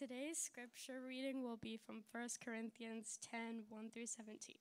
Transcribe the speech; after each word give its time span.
Today's 0.00 0.38
scripture 0.38 1.02
reading 1.06 1.42
will 1.42 1.58
be 1.58 1.76
from 1.76 2.04
1 2.10 2.28
Corinthians 2.42 3.18
10 3.30 3.64
1 3.68 3.90
through 3.90 4.06
17. 4.06 4.56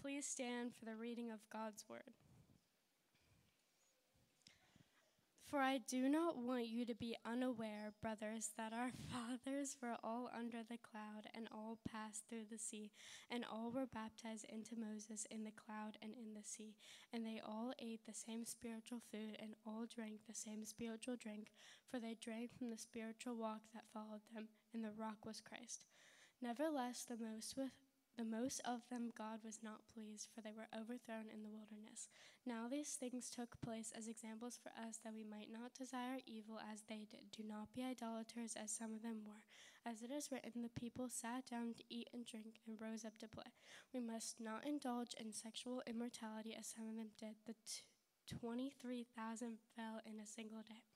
Please 0.00 0.24
stand 0.24 0.76
for 0.76 0.84
the 0.84 0.94
reading 0.94 1.28
of 1.28 1.40
God's 1.52 1.84
word. 1.88 2.14
For 5.46 5.60
I 5.60 5.78
do 5.78 6.08
not 6.08 6.36
want 6.36 6.66
you 6.66 6.84
to 6.86 6.94
be 6.94 7.16
unaware, 7.24 7.92
brothers, 8.02 8.50
that 8.56 8.72
our 8.72 8.90
fathers 9.12 9.76
were 9.80 9.96
all 10.02 10.28
under 10.36 10.64
the 10.68 10.76
cloud, 10.78 11.28
and 11.34 11.48
all 11.52 11.78
passed 11.88 12.24
through 12.28 12.46
the 12.50 12.58
sea, 12.58 12.90
and 13.30 13.44
all 13.44 13.70
were 13.70 13.86
baptized 13.86 14.44
into 14.48 14.74
Moses 14.74 15.24
in 15.30 15.44
the 15.44 15.52
cloud 15.52 15.98
and 16.02 16.12
in 16.14 16.34
the 16.34 16.42
sea. 16.42 16.74
And 17.12 17.24
they 17.24 17.40
all 17.46 17.72
ate 17.78 18.00
the 18.06 18.12
same 18.12 18.44
spiritual 18.44 19.00
food, 19.12 19.36
and 19.38 19.54
all 19.64 19.86
drank 19.86 20.26
the 20.26 20.34
same 20.34 20.64
spiritual 20.64 21.14
drink, 21.14 21.52
for 21.88 22.00
they 22.00 22.16
drank 22.20 22.50
from 22.58 22.70
the 22.70 22.78
spiritual 22.78 23.36
walk 23.36 23.60
that 23.72 23.84
followed 23.94 24.26
them, 24.34 24.48
and 24.74 24.82
the 24.82 24.98
rock 24.98 25.24
was 25.24 25.40
Christ. 25.40 25.86
Nevertheless, 26.42 27.06
the 27.08 27.16
most 27.16 27.56
with 27.56 27.70
the 28.16 28.24
most 28.24 28.60
of 28.64 28.88
them 28.88 29.12
God 29.16 29.40
was 29.44 29.60
not 29.62 29.86
pleased, 29.92 30.28
for 30.34 30.40
they 30.40 30.52
were 30.56 30.72
overthrown 30.72 31.28
in 31.32 31.42
the 31.42 31.52
wilderness. 31.52 32.08
Now 32.46 32.66
these 32.68 32.96
things 32.96 33.28
took 33.28 33.60
place 33.60 33.92
as 33.96 34.08
examples 34.08 34.58
for 34.60 34.70
us, 34.70 34.98
that 35.04 35.12
we 35.12 35.22
might 35.22 35.52
not 35.52 35.74
desire 35.74 36.24
evil 36.24 36.58
as 36.58 36.82
they 36.88 37.06
did. 37.10 37.30
Do 37.30 37.42
not 37.46 37.74
be 37.74 37.84
idolaters, 37.84 38.56
as 38.56 38.70
some 38.70 38.94
of 38.94 39.02
them 39.02 39.20
were. 39.26 39.44
As 39.84 40.02
it 40.02 40.10
is 40.10 40.32
written, 40.32 40.62
the 40.62 40.80
people 40.80 41.08
sat 41.08 41.44
down 41.44 41.74
to 41.74 41.84
eat 41.90 42.08
and 42.14 42.24
drink 42.24 42.60
and 42.66 42.80
rose 42.80 43.04
up 43.04 43.18
to 43.18 43.28
play. 43.28 43.52
We 43.92 44.00
must 44.00 44.40
not 44.40 44.66
indulge 44.66 45.14
in 45.20 45.32
sexual 45.32 45.82
immorality, 45.86 46.56
as 46.58 46.66
some 46.66 46.88
of 46.88 46.96
them 46.96 47.10
did. 47.18 47.36
The 47.46 47.54
t- 47.68 47.84
23,000 48.40 49.58
fell 49.76 50.00
in 50.06 50.18
a 50.18 50.26
single 50.26 50.62
day. 50.62 50.95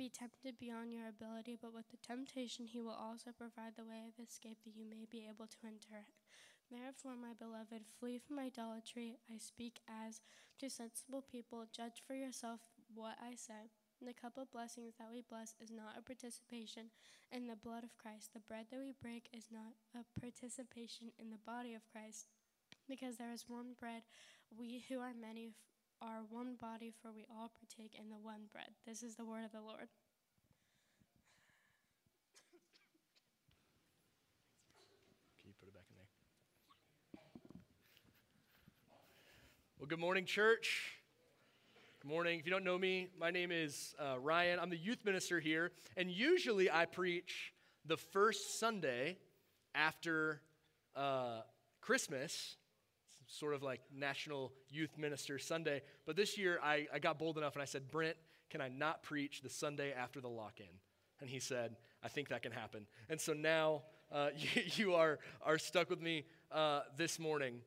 be 0.00 0.08
tempted 0.08 0.56
beyond 0.56 0.88
your 0.88 1.04
ability, 1.12 1.60
but 1.60 1.76
with 1.76 1.84
the 1.92 2.00
temptation 2.00 2.64
he 2.64 2.80
will 2.80 2.96
also 2.96 3.36
provide 3.36 3.76
the 3.76 3.84
way 3.84 4.00
of 4.08 4.16
escape 4.16 4.56
that 4.64 4.72
you 4.72 4.88
may 4.88 5.04
be 5.04 5.28
able 5.28 5.44
to 5.44 5.60
endure 5.68 6.00
it. 6.00 6.16
Therefore, 6.72 7.20
my 7.20 7.36
beloved, 7.36 7.84
flee 8.00 8.16
from 8.16 8.40
idolatry. 8.40 9.20
I 9.28 9.36
speak 9.36 9.84
as 9.84 10.24
to 10.56 10.72
sensible 10.72 11.20
people. 11.20 11.68
Judge 11.68 12.00
for 12.00 12.14
yourself 12.16 12.64
what 12.88 13.20
I 13.20 13.36
say. 13.36 13.68
The 14.00 14.16
cup 14.16 14.40
of 14.40 14.48
blessings 14.48 14.96
that 14.96 15.12
we 15.12 15.20
bless 15.20 15.52
is 15.60 15.68
not 15.68 16.00
a 16.00 16.00
participation 16.00 16.88
in 17.28 17.44
the 17.44 17.60
blood 17.60 17.84
of 17.84 17.98
Christ. 18.00 18.32
The 18.32 18.40
bread 18.40 18.72
that 18.72 18.80
we 18.80 18.96
break 18.96 19.28
is 19.36 19.52
not 19.52 19.76
a 19.92 20.08
participation 20.16 21.12
in 21.20 21.28
the 21.28 21.44
body 21.44 21.76
of 21.76 21.84
Christ. 21.92 22.32
Because 22.88 23.20
there 23.20 23.36
is 23.36 23.52
one 23.52 23.76
bread, 23.78 24.08
we 24.48 24.82
who 24.88 25.00
are 25.00 25.12
many 25.12 25.52
are 26.02 26.20
one 26.30 26.56
body, 26.60 26.92
for 27.02 27.12
we 27.12 27.26
all 27.30 27.50
partake 27.60 27.94
in 27.98 28.08
the 28.08 28.16
one 28.16 28.42
bread. 28.52 28.68
This 28.86 29.02
is 29.02 29.16
the 29.16 29.24
word 29.24 29.44
of 29.44 29.52
the 29.52 29.60
Lord. 29.60 29.88
Can 35.40 35.48
you 35.48 35.54
put 35.60 35.68
it 35.68 35.74
back 35.74 35.84
in 35.90 35.96
there? 35.96 36.06
Well, 39.78 39.86
good 39.86 39.98
morning, 39.98 40.24
church. 40.24 40.92
Good 42.00 42.08
morning. 42.08 42.38
If 42.38 42.46
you 42.46 42.52
don't 42.52 42.64
know 42.64 42.78
me, 42.78 43.08
my 43.18 43.30
name 43.30 43.52
is 43.52 43.94
uh, 44.00 44.18
Ryan. 44.18 44.58
I'm 44.58 44.70
the 44.70 44.78
youth 44.78 45.04
minister 45.04 45.38
here, 45.38 45.70
and 45.98 46.10
usually 46.10 46.70
I 46.70 46.86
preach 46.86 47.52
the 47.84 47.98
first 47.98 48.58
Sunday 48.58 49.18
after 49.74 50.40
uh, 50.96 51.40
Christmas 51.82 52.56
sort 53.30 53.54
of 53.54 53.62
like 53.62 53.80
National 53.94 54.52
Youth 54.68 54.98
Minister 54.98 55.38
Sunday. 55.38 55.82
But 56.04 56.16
this 56.16 56.36
year 56.36 56.58
I, 56.62 56.86
I 56.92 56.98
got 56.98 57.18
bold 57.18 57.38
enough 57.38 57.54
and 57.54 57.62
I 57.62 57.66
said, 57.66 57.90
Brent, 57.90 58.16
can 58.50 58.60
I 58.60 58.68
not 58.68 59.02
preach 59.02 59.40
the 59.40 59.48
Sunday 59.48 59.92
after 59.92 60.20
the 60.20 60.28
lock 60.28 60.58
in? 60.58 60.66
And 61.20 61.30
he 61.30 61.38
said, 61.38 61.76
I 62.02 62.08
think 62.08 62.28
that 62.28 62.42
can 62.42 62.52
happen. 62.52 62.86
And 63.08 63.20
so 63.20 63.32
now 63.32 63.82
uh, 64.10 64.30
you, 64.36 64.62
you, 64.74 64.94
are, 64.94 65.20
are 65.42 65.58
stuck 65.58 65.88
with 65.88 66.00
me 66.00 66.24
uh, 66.50 66.80
this 66.96 67.18
morning. 67.18 67.60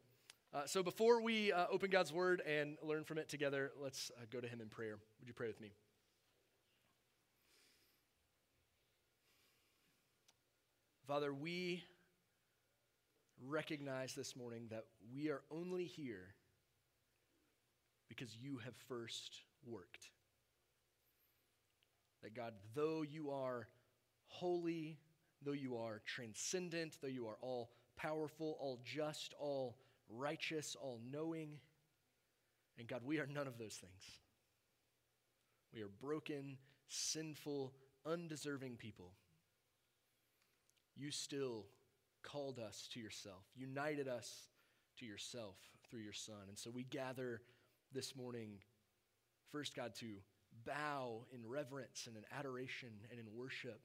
Uh, 0.54 0.66
so 0.66 0.84
before 0.84 1.22
we 1.22 1.52
uh, 1.52 1.66
open 1.72 1.90
God's 1.90 2.12
Word 2.12 2.42
and 2.46 2.78
learn 2.84 3.06
from 3.06 3.18
it 3.18 3.30
together, 3.30 3.72
let's 3.82 4.12
uh, 4.18 4.26
go 4.32 4.40
to 4.40 4.48
Him 4.48 4.62
in 4.62 4.68
prayer. 4.68 4.98
Would 5.20 5.28
you 5.28 5.34
pray 5.34 5.48
with 5.48 5.62
me? 5.62 5.72
Father, 11.08 11.34
we 11.34 11.84
recognize 13.48 14.14
this 14.14 14.36
morning 14.36 14.68
that 14.70 14.86
we 15.14 15.30
are 15.30 15.42
only 15.52 15.86
here 15.86 16.36
because 18.08 18.36
you 18.36 18.58
have 18.64 18.76
first 18.88 19.42
worked. 19.66 20.10
That 22.22 22.36
God, 22.36 22.54
though 22.74 23.02
you 23.02 23.32
are 23.32 23.68
holy, 24.28 24.98
though 25.42 25.52
you 25.52 25.78
are 25.78 26.02
transcendent, 26.06 26.98
though 27.02 27.08
you 27.08 27.28
are 27.28 27.38
all 27.42 27.72
powerful, 27.98 28.58
all 28.60 28.80
just, 28.84 29.34
all 29.40 29.78
righteous, 30.10 30.76
all 30.80 31.00
knowing, 31.12 31.60
and 32.78 32.88
God, 32.88 33.02
we 33.04 33.20
are 33.20 33.28
none 33.28 33.48
of 33.48 33.58
those 33.58 33.76
things. 33.76 34.20
We 35.74 35.82
are 35.82 35.90
broken, 36.02 36.58
sinful, 36.88 37.74
undeserving 38.06 38.78
people. 38.78 39.12
You 40.96 41.12
still 41.12 41.66
called 42.24 42.60
us 42.60 42.88
to 42.94 43.00
yourself, 43.00 43.44
united 43.56 44.08
us 44.08 44.48
to 45.00 45.06
yourself 45.06 45.56
through 45.90 46.02
your 46.02 46.14
Son. 46.14 46.36
And 46.48 46.58
so 46.58 46.70
we 46.72 46.84
gather 46.84 47.42
this 47.94 48.16
morning, 48.16 48.60
first, 49.52 49.76
God, 49.76 49.94
to 50.00 50.08
bow 50.66 51.26
in 51.34 51.48
reverence 51.48 52.08
and 52.08 52.16
in 52.16 52.24
adoration 52.38 52.90
and 53.12 53.20
in 53.20 53.26
worship 53.36 53.82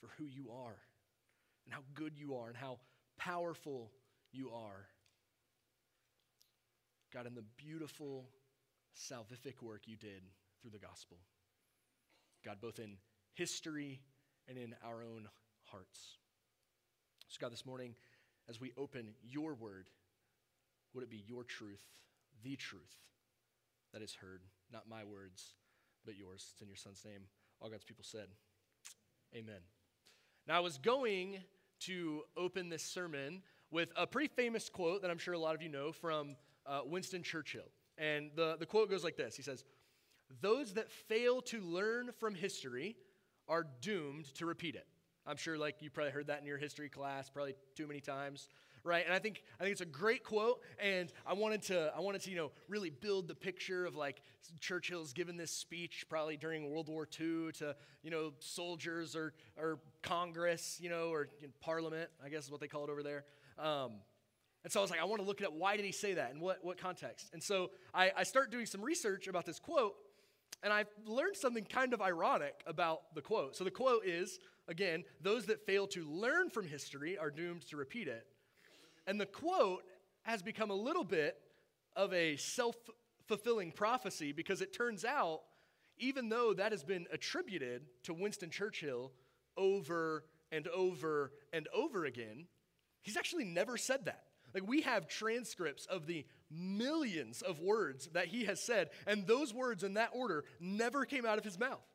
for 0.00 0.08
who 0.18 0.24
you 0.24 0.50
are 0.50 0.76
and 1.64 1.74
how 1.74 1.80
good 1.94 2.16
you 2.16 2.36
are 2.36 2.48
and 2.48 2.56
how 2.56 2.78
powerful 3.18 3.90
you 4.32 4.50
are. 4.50 4.86
God, 7.12 7.26
in 7.26 7.34
the 7.34 7.44
beautiful 7.56 8.28
salvific 8.96 9.62
work 9.62 9.82
you 9.86 9.96
did 9.96 10.22
through 10.60 10.70
the 10.72 10.78
gospel. 10.78 11.18
God, 12.44 12.58
both 12.60 12.78
in 12.78 12.96
history 13.34 14.00
and 14.48 14.58
in 14.58 14.74
our 14.84 15.02
own 15.02 15.28
hearts. 15.64 16.18
So, 17.28 17.36
God, 17.38 17.52
this 17.52 17.66
morning, 17.66 17.94
as 18.48 18.58
we 18.58 18.72
open 18.78 19.08
your 19.22 19.52
word, 19.52 19.90
would 20.94 21.04
it 21.04 21.10
be 21.10 21.22
your 21.26 21.44
truth, 21.44 21.82
the 22.42 22.56
truth 22.56 22.96
that 23.92 24.00
is 24.00 24.14
heard, 24.14 24.40
not 24.72 24.88
my 24.88 25.04
words, 25.04 25.52
but 26.06 26.16
yours? 26.16 26.48
It's 26.52 26.62
in 26.62 26.68
your 26.68 26.76
son's 26.76 27.04
name. 27.04 27.20
All 27.60 27.68
God's 27.68 27.84
people 27.84 28.04
said, 28.04 28.28
Amen. 29.34 29.60
Now, 30.46 30.56
I 30.56 30.60
was 30.60 30.78
going 30.78 31.36
to 31.80 32.22
open 32.34 32.70
this 32.70 32.82
sermon 32.82 33.42
with 33.70 33.92
a 33.94 34.06
pretty 34.06 34.28
famous 34.28 34.70
quote 34.70 35.02
that 35.02 35.10
I'm 35.10 35.18
sure 35.18 35.34
a 35.34 35.38
lot 35.38 35.54
of 35.54 35.60
you 35.60 35.68
know 35.68 35.92
from 35.92 36.34
uh, 36.64 36.80
Winston 36.86 37.22
Churchill. 37.22 37.70
And 37.98 38.30
the, 38.36 38.56
the 38.58 38.64
quote 38.64 38.88
goes 38.88 39.04
like 39.04 39.18
this 39.18 39.36
He 39.36 39.42
says, 39.42 39.64
Those 40.40 40.72
that 40.74 40.90
fail 40.90 41.42
to 41.42 41.60
learn 41.60 42.10
from 42.18 42.34
history 42.34 42.96
are 43.48 43.66
doomed 43.82 44.34
to 44.36 44.46
repeat 44.46 44.76
it. 44.76 44.86
I'm 45.28 45.36
sure 45.36 45.58
like 45.58 45.76
you 45.80 45.90
probably 45.90 46.12
heard 46.12 46.28
that 46.28 46.40
in 46.40 46.46
your 46.46 46.56
history 46.58 46.88
class 46.88 47.28
probably 47.28 47.54
too 47.76 47.86
many 47.86 48.00
times, 48.00 48.48
right? 48.82 49.04
And 49.04 49.14
I 49.14 49.18
think 49.18 49.42
I 49.60 49.62
think 49.62 49.72
it's 49.72 49.82
a 49.82 49.86
great 49.86 50.24
quote 50.24 50.62
and 50.82 51.12
I 51.26 51.34
wanted 51.34 51.62
to 51.64 51.92
I 51.94 52.00
wanted 52.00 52.22
to, 52.22 52.30
you 52.30 52.36
know, 52.36 52.50
really 52.68 52.90
build 52.90 53.28
the 53.28 53.34
picture 53.34 53.84
of 53.84 53.94
like 53.94 54.22
Churchill's 54.60 55.12
given 55.12 55.36
this 55.36 55.50
speech 55.50 56.06
probably 56.08 56.36
during 56.36 56.70
World 56.70 56.88
War 56.88 57.06
II 57.20 57.52
to, 57.58 57.76
you 58.02 58.10
know, 58.10 58.32
soldiers 58.38 59.14
or 59.14 59.34
or 59.58 59.80
Congress, 60.02 60.78
you 60.80 60.88
know, 60.88 61.10
or 61.10 61.28
you 61.40 61.48
know, 61.48 61.52
Parliament, 61.60 62.08
I 62.24 62.30
guess 62.30 62.44
is 62.44 62.50
what 62.50 62.60
they 62.60 62.68
call 62.68 62.84
it 62.84 62.90
over 62.90 63.02
there. 63.02 63.24
Um, 63.58 63.92
and 64.64 64.72
so 64.72 64.80
I 64.80 64.82
was 64.82 64.90
like, 64.90 65.00
I 65.00 65.04
want 65.04 65.20
to 65.22 65.26
look 65.26 65.40
at 65.40 65.52
why 65.52 65.76
did 65.76 65.84
he 65.84 65.92
say 65.92 66.14
that 66.14 66.32
and 66.32 66.40
what, 66.40 66.58
what 66.62 66.78
context? 66.78 67.30
And 67.32 67.42
so 67.42 67.70
I, 67.94 68.12
I 68.16 68.22
start 68.24 68.50
doing 68.50 68.66
some 68.66 68.82
research 68.82 69.28
about 69.28 69.46
this 69.46 69.58
quote, 69.58 69.94
and 70.62 70.72
I've 70.72 70.88
learned 71.06 71.36
something 71.36 71.64
kind 71.64 71.94
of 71.94 72.02
ironic 72.02 72.62
about 72.66 73.14
the 73.14 73.22
quote. 73.22 73.56
So 73.56 73.64
the 73.64 73.70
quote 73.70 74.04
is 74.04 74.38
Again, 74.68 75.04
those 75.22 75.46
that 75.46 75.64
fail 75.64 75.86
to 75.88 76.04
learn 76.04 76.50
from 76.50 76.68
history 76.68 77.16
are 77.16 77.30
doomed 77.30 77.62
to 77.70 77.78
repeat 77.78 78.06
it. 78.06 78.26
And 79.06 79.18
the 79.18 79.26
quote 79.26 79.82
has 80.22 80.42
become 80.42 80.70
a 80.70 80.74
little 80.74 81.04
bit 81.04 81.38
of 81.96 82.12
a 82.12 82.36
self 82.36 82.76
fulfilling 83.26 83.72
prophecy 83.72 84.32
because 84.32 84.60
it 84.60 84.74
turns 84.74 85.04
out, 85.06 85.40
even 85.96 86.28
though 86.28 86.52
that 86.52 86.72
has 86.72 86.84
been 86.84 87.06
attributed 87.10 87.86
to 88.04 88.12
Winston 88.12 88.50
Churchill 88.50 89.10
over 89.56 90.24
and 90.52 90.68
over 90.68 91.32
and 91.52 91.66
over 91.74 92.04
again, 92.04 92.46
he's 93.00 93.16
actually 93.16 93.44
never 93.44 93.78
said 93.78 94.04
that. 94.04 94.24
Like 94.52 94.68
we 94.68 94.82
have 94.82 95.08
transcripts 95.08 95.86
of 95.86 96.06
the 96.06 96.26
millions 96.50 97.42
of 97.42 97.60
words 97.60 98.08
that 98.12 98.28
he 98.28 98.44
has 98.44 98.62
said, 98.62 98.90
and 99.06 99.26
those 99.26 99.52
words 99.52 99.84
in 99.84 99.94
that 99.94 100.10
order 100.14 100.44
never 100.60 101.04
came 101.04 101.26
out 101.26 101.38
of 101.38 101.44
his 101.44 101.58
mouth. 101.58 101.86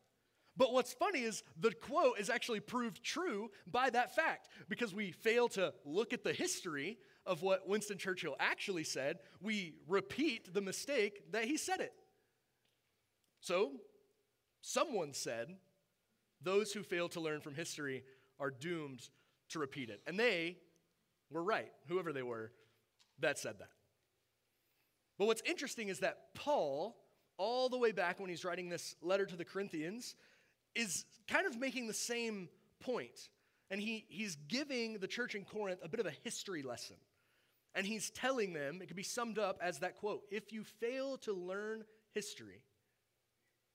But 0.55 0.71
what's 0.71 0.93
funny 0.93 1.21
is 1.21 1.43
the 1.59 1.71
quote 1.71 2.19
is 2.19 2.29
actually 2.29 2.59
proved 2.59 3.03
true 3.03 3.49
by 3.65 3.89
that 3.89 4.15
fact 4.15 4.49
because 4.69 4.93
we 4.93 5.11
fail 5.11 5.47
to 5.49 5.73
look 5.83 6.13
at 6.13 6.23
the 6.23 6.33
history 6.33 6.97
of 7.25 7.41
what 7.41 7.67
Winston 7.67 7.97
Churchill 7.97 8.35
actually 8.39 8.83
said. 8.83 9.19
We 9.41 9.75
repeat 9.87 10.53
the 10.53 10.61
mistake 10.61 11.31
that 11.31 11.45
he 11.45 11.57
said 11.57 11.79
it. 11.79 11.93
So, 13.41 13.71
someone 14.61 15.13
said, 15.13 15.47
those 16.41 16.71
who 16.71 16.83
fail 16.83 17.09
to 17.09 17.19
learn 17.19 17.41
from 17.41 17.55
history 17.55 18.03
are 18.39 18.51
doomed 18.51 19.01
to 19.49 19.59
repeat 19.59 19.89
it. 19.89 20.01
And 20.05 20.19
they 20.19 20.57
were 21.31 21.43
right, 21.43 21.71
whoever 21.87 22.13
they 22.13 22.23
were 22.23 22.51
that 23.19 23.39
said 23.39 23.59
that. 23.59 23.69
But 25.17 25.25
what's 25.25 25.41
interesting 25.45 25.89
is 25.89 25.99
that 25.99 26.33
Paul, 26.33 26.95
all 27.37 27.69
the 27.69 27.77
way 27.77 27.91
back 27.91 28.19
when 28.19 28.29
he's 28.29 28.45
writing 28.45 28.69
this 28.69 28.95
letter 29.01 29.25
to 29.25 29.35
the 29.35 29.45
Corinthians, 29.45 30.15
is 30.75 31.05
kind 31.27 31.45
of 31.45 31.59
making 31.59 31.87
the 31.87 31.93
same 31.93 32.49
point. 32.79 33.29
And 33.69 33.79
he, 33.79 34.05
he's 34.09 34.35
giving 34.47 34.99
the 34.99 35.07
church 35.07 35.35
in 35.35 35.45
Corinth 35.45 35.79
a 35.83 35.89
bit 35.89 35.99
of 35.99 36.05
a 36.05 36.13
history 36.23 36.63
lesson. 36.63 36.97
And 37.75 37.87
he's 37.87 38.11
telling 38.11 38.53
them, 38.53 38.81
it 38.81 38.87
could 38.87 38.95
be 38.95 39.03
summed 39.03 39.39
up 39.39 39.59
as 39.61 39.79
that 39.79 39.97
quote 39.97 40.21
if 40.29 40.53
you 40.53 40.63
fail 40.63 41.17
to 41.19 41.33
learn 41.33 41.83
history, 42.13 42.61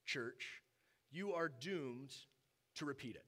church, 0.06 0.62
you 1.11 1.32
are 1.34 1.49
doomed 1.49 2.14
to 2.76 2.84
repeat 2.84 3.17
it. 3.17 3.25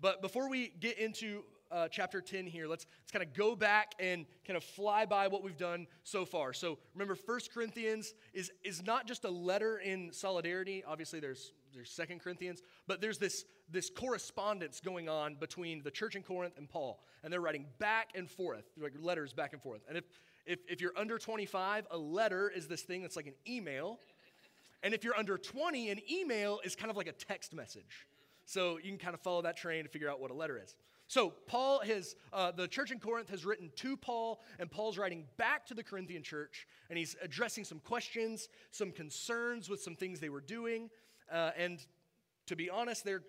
But 0.00 0.22
before 0.22 0.48
we 0.48 0.68
get 0.80 0.98
into 0.98 1.42
uh, 1.70 1.88
chapter 1.88 2.20
10 2.20 2.46
here, 2.46 2.66
let's, 2.66 2.86
let's 3.02 3.12
kind 3.12 3.22
of 3.22 3.34
go 3.34 3.54
back 3.54 3.92
and 3.98 4.26
kind 4.46 4.56
of 4.56 4.64
fly 4.64 5.04
by 5.04 5.28
what 5.28 5.42
we've 5.42 5.56
done 5.56 5.86
so 6.04 6.24
far. 6.24 6.52
So 6.52 6.78
remember, 6.94 7.14
First 7.14 7.52
Corinthians 7.52 8.14
is, 8.32 8.50
is 8.64 8.84
not 8.84 9.06
just 9.06 9.24
a 9.24 9.30
letter 9.30 9.78
in 9.78 10.12
solidarity. 10.12 10.82
Obviously, 10.86 11.20
there's, 11.20 11.52
there's 11.74 11.90
Second 11.90 12.20
Corinthians, 12.20 12.62
but 12.86 13.00
there's 13.00 13.18
this, 13.18 13.44
this 13.70 13.90
correspondence 13.90 14.80
going 14.80 15.08
on 15.08 15.34
between 15.34 15.82
the 15.82 15.90
church 15.90 16.16
in 16.16 16.22
Corinth 16.22 16.54
and 16.56 16.68
Paul. 16.68 17.02
And 17.22 17.32
they're 17.32 17.40
writing 17.40 17.66
back 17.78 18.10
and 18.14 18.30
forth, 18.30 18.64
like 18.80 18.94
letters 19.00 19.32
back 19.32 19.52
and 19.52 19.62
forth. 19.62 19.82
And 19.88 19.98
if, 19.98 20.04
if, 20.46 20.60
if 20.68 20.80
you're 20.80 20.96
under 20.96 21.18
25, 21.18 21.86
a 21.90 21.98
letter 21.98 22.50
is 22.54 22.66
this 22.66 22.82
thing 22.82 23.02
that's 23.02 23.16
like 23.16 23.26
an 23.26 23.34
email. 23.46 23.98
And 24.82 24.94
if 24.94 25.04
you're 25.04 25.16
under 25.16 25.36
20, 25.36 25.90
an 25.90 26.00
email 26.10 26.60
is 26.64 26.76
kind 26.76 26.90
of 26.90 26.96
like 26.96 27.08
a 27.08 27.12
text 27.12 27.52
message. 27.52 28.06
So 28.44 28.78
you 28.78 28.88
can 28.88 28.98
kind 28.98 29.14
of 29.14 29.20
follow 29.20 29.42
that 29.42 29.58
train 29.58 29.84
to 29.84 29.90
figure 29.90 30.08
out 30.08 30.20
what 30.20 30.30
a 30.30 30.34
letter 30.34 30.58
is. 30.62 30.74
So 31.08 31.32
Paul 31.46 31.80
has, 31.80 32.16
uh, 32.34 32.52
the 32.52 32.68
church 32.68 32.90
in 32.90 33.00
Corinth 33.00 33.30
has 33.30 33.46
written 33.46 33.72
to 33.76 33.96
Paul, 33.96 34.42
and 34.58 34.70
Paul's 34.70 34.98
writing 34.98 35.24
back 35.38 35.64
to 35.66 35.74
the 35.74 35.82
Corinthian 35.82 36.22
church, 36.22 36.66
and 36.90 36.98
he's 36.98 37.16
addressing 37.22 37.64
some 37.64 37.80
questions, 37.80 38.50
some 38.70 38.92
concerns 38.92 39.70
with 39.70 39.80
some 39.82 39.96
things 39.96 40.20
they 40.20 40.28
were 40.28 40.42
doing. 40.42 40.90
Uh, 41.32 41.50
and 41.56 41.84
to 42.46 42.56
be 42.56 42.68
honest, 42.68 43.04
they're 43.04 43.22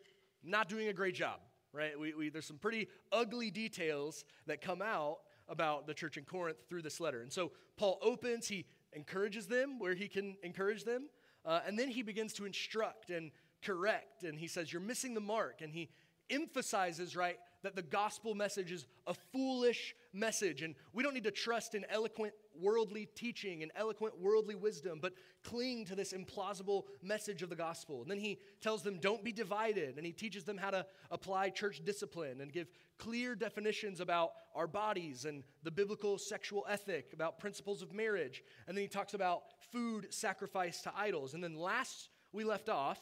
not 0.43 0.67
doing 0.67 0.89
a 0.89 0.93
great 0.93 1.15
job, 1.15 1.39
right? 1.71 1.97
We, 1.97 2.13
we, 2.13 2.29
there's 2.29 2.45
some 2.45 2.57
pretty 2.57 2.89
ugly 3.13 3.49
details 3.49 4.25
that 4.45 4.61
come 4.61 4.81
out 4.81 5.19
about 5.47 5.87
the 5.87 5.93
church 5.93 6.17
in 6.17 6.25
Corinth 6.25 6.57
through 6.67 6.81
this 6.81 6.99
letter. 6.99 7.21
And 7.21 7.31
so 7.31 7.51
Paul 7.77 7.97
opens, 8.01 8.49
he 8.49 8.65
encourages 8.91 9.47
them 9.47 9.79
where 9.79 9.95
he 9.95 10.09
can 10.09 10.35
encourage 10.43 10.83
them, 10.83 11.09
uh, 11.45 11.61
and 11.65 11.79
then 11.79 11.87
he 11.87 12.03
begins 12.03 12.33
to 12.33 12.45
instruct 12.45 13.09
and 13.09 13.31
correct. 13.63 14.23
And 14.23 14.37
he 14.37 14.47
says, 14.47 14.73
You're 14.73 14.81
missing 14.81 15.13
the 15.13 15.21
mark. 15.21 15.61
And 15.61 15.73
he 15.73 15.89
emphasizes, 16.29 17.15
right, 17.15 17.37
that 17.63 17.75
the 17.75 17.81
gospel 17.81 18.35
message 18.35 18.71
is 18.71 18.85
a 19.07 19.13
foolish 19.13 19.95
message. 20.13 20.61
And 20.61 20.75
we 20.93 21.03
don't 21.03 21.13
need 21.13 21.25
to 21.25 21.31
trust 21.31 21.75
in 21.75 21.85
eloquent 21.89 22.33
worldly 22.59 23.07
teaching 23.15 23.63
and 23.63 23.71
eloquent 23.75 24.19
worldly 24.19 24.55
wisdom, 24.55 24.99
but 25.01 25.13
cling 25.43 25.85
to 25.85 25.95
this 25.95 26.13
implausible 26.13 26.83
message 27.01 27.41
of 27.41 27.49
the 27.49 27.55
gospel. 27.55 28.01
And 28.01 28.09
then 28.09 28.19
he 28.19 28.39
tells 28.61 28.81
them, 28.81 28.99
don't 28.99 29.23
be 29.23 29.31
divided. 29.31 29.97
And 29.97 30.05
he 30.05 30.11
teaches 30.11 30.43
them 30.43 30.57
how 30.57 30.71
to 30.71 30.85
apply 31.11 31.49
church 31.49 31.81
discipline 31.83 32.41
and 32.41 32.51
give 32.51 32.67
clear 32.97 33.35
definitions 33.35 33.99
about 33.99 34.31
our 34.55 34.67
bodies 34.67 35.25
and 35.25 35.43
the 35.63 35.71
biblical 35.71 36.17
sexual 36.17 36.65
ethic, 36.69 37.11
about 37.13 37.39
principles 37.39 37.81
of 37.81 37.93
marriage. 37.93 38.43
And 38.67 38.77
then 38.77 38.83
he 38.83 38.89
talks 38.89 39.13
about 39.13 39.43
food 39.71 40.13
sacrificed 40.13 40.83
to 40.83 40.93
idols. 40.95 41.33
And 41.33 41.43
then 41.43 41.55
last 41.55 42.09
we 42.31 42.43
left 42.43 42.69
off, 42.69 42.99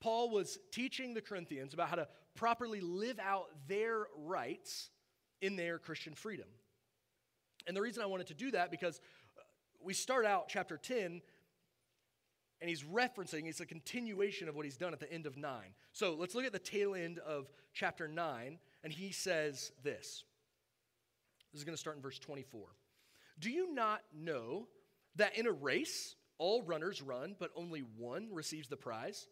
Paul 0.00 0.30
was 0.30 0.58
teaching 0.70 1.12
the 1.12 1.20
Corinthians 1.20 1.74
about 1.74 1.88
how 1.88 1.96
to 1.96 2.08
properly 2.38 2.80
live 2.80 3.18
out 3.18 3.46
their 3.66 4.06
rights 4.16 4.90
in 5.42 5.56
their 5.56 5.76
Christian 5.78 6.14
freedom. 6.14 6.46
And 7.66 7.76
the 7.76 7.82
reason 7.82 8.00
I 8.00 8.06
wanted 8.06 8.28
to 8.28 8.34
do 8.34 8.52
that 8.52 8.70
because 8.70 9.00
uh, 9.36 9.42
we 9.82 9.92
start 9.92 10.24
out 10.24 10.44
chapter 10.48 10.76
10 10.76 11.20
and 12.60 12.68
he's 12.68 12.84
referencing, 12.84 13.48
it's 13.48 13.58
a 13.58 13.66
continuation 13.66 14.48
of 14.48 14.54
what 14.54 14.64
he's 14.64 14.76
done 14.76 14.92
at 14.92 15.00
the 15.00 15.12
end 15.12 15.26
of 15.26 15.36
9. 15.36 15.60
So 15.92 16.14
let's 16.14 16.36
look 16.36 16.44
at 16.44 16.52
the 16.52 16.60
tail 16.60 16.94
end 16.94 17.18
of 17.18 17.48
chapter 17.72 18.06
9, 18.08 18.58
and 18.82 18.92
he 18.92 19.12
says 19.12 19.72
this. 19.82 20.24
This 21.52 21.60
is 21.60 21.64
going 21.64 21.74
to 21.74 21.80
start 21.80 21.96
in 21.96 22.02
verse 22.02 22.18
24. 22.18 22.66
Do 23.38 23.50
you 23.50 23.72
not 23.74 24.02
know 24.12 24.66
that 25.16 25.36
in 25.36 25.46
a 25.46 25.52
race, 25.52 26.14
all 26.38 26.62
runners 26.62 27.00
run, 27.02 27.36
but 27.38 27.50
only 27.56 27.80
one 27.96 28.28
receives 28.32 28.68
the 28.68 28.76
prize? 28.76 29.26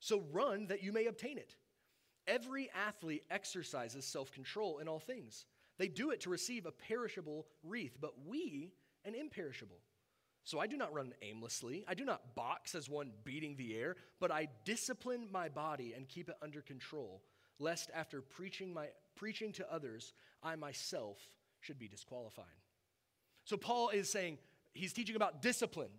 So 0.00 0.24
run 0.32 0.66
that 0.66 0.82
you 0.82 0.92
may 0.92 1.06
obtain 1.06 1.38
it. 1.38 1.54
Every 2.26 2.70
athlete 2.86 3.24
exercises 3.30 4.04
self 4.04 4.32
control 4.32 4.78
in 4.78 4.88
all 4.88 5.00
things. 5.00 5.44
They 5.78 5.88
do 5.88 6.10
it 6.10 6.20
to 6.22 6.30
receive 6.30 6.66
a 6.66 6.72
perishable 6.72 7.46
wreath, 7.64 7.96
but 8.00 8.14
we 8.26 8.72
an 9.04 9.14
imperishable. 9.14 9.80
So 10.44 10.58
I 10.58 10.66
do 10.66 10.76
not 10.76 10.92
run 10.92 11.14
aimlessly. 11.22 11.84
I 11.86 11.94
do 11.94 12.04
not 12.04 12.34
box 12.34 12.74
as 12.74 12.88
one 12.88 13.12
beating 13.24 13.56
the 13.56 13.76
air, 13.76 13.96
but 14.20 14.30
I 14.30 14.48
discipline 14.64 15.28
my 15.30 15.48
body 15.48 15.94
and 15.96 16.08
keep 16.08 16.28
it 16.28 16.36
under 16.42 16.60
control, 16.60 17.22
lest 17.58 17.90
after 17.94 18.20
preaching, 18.20 18.74
my, 18.74 18.88
preaching 19.14 19.52
to 19.52 19.72
others, 19.72 20.12
I 20.42 20.56
myself 20.56 21.18
should 21.60 21.78
be 21.78 21.86
disqualified. 21.86 22.46
So 23.44 23.56
Paul 23.56 23.90
is 23.90 24.10
saying, 24.10 24.38
he's 24.72 24.92
teaching 24.92 25.16
about 25.16 25.42
discipline 25.42 25.90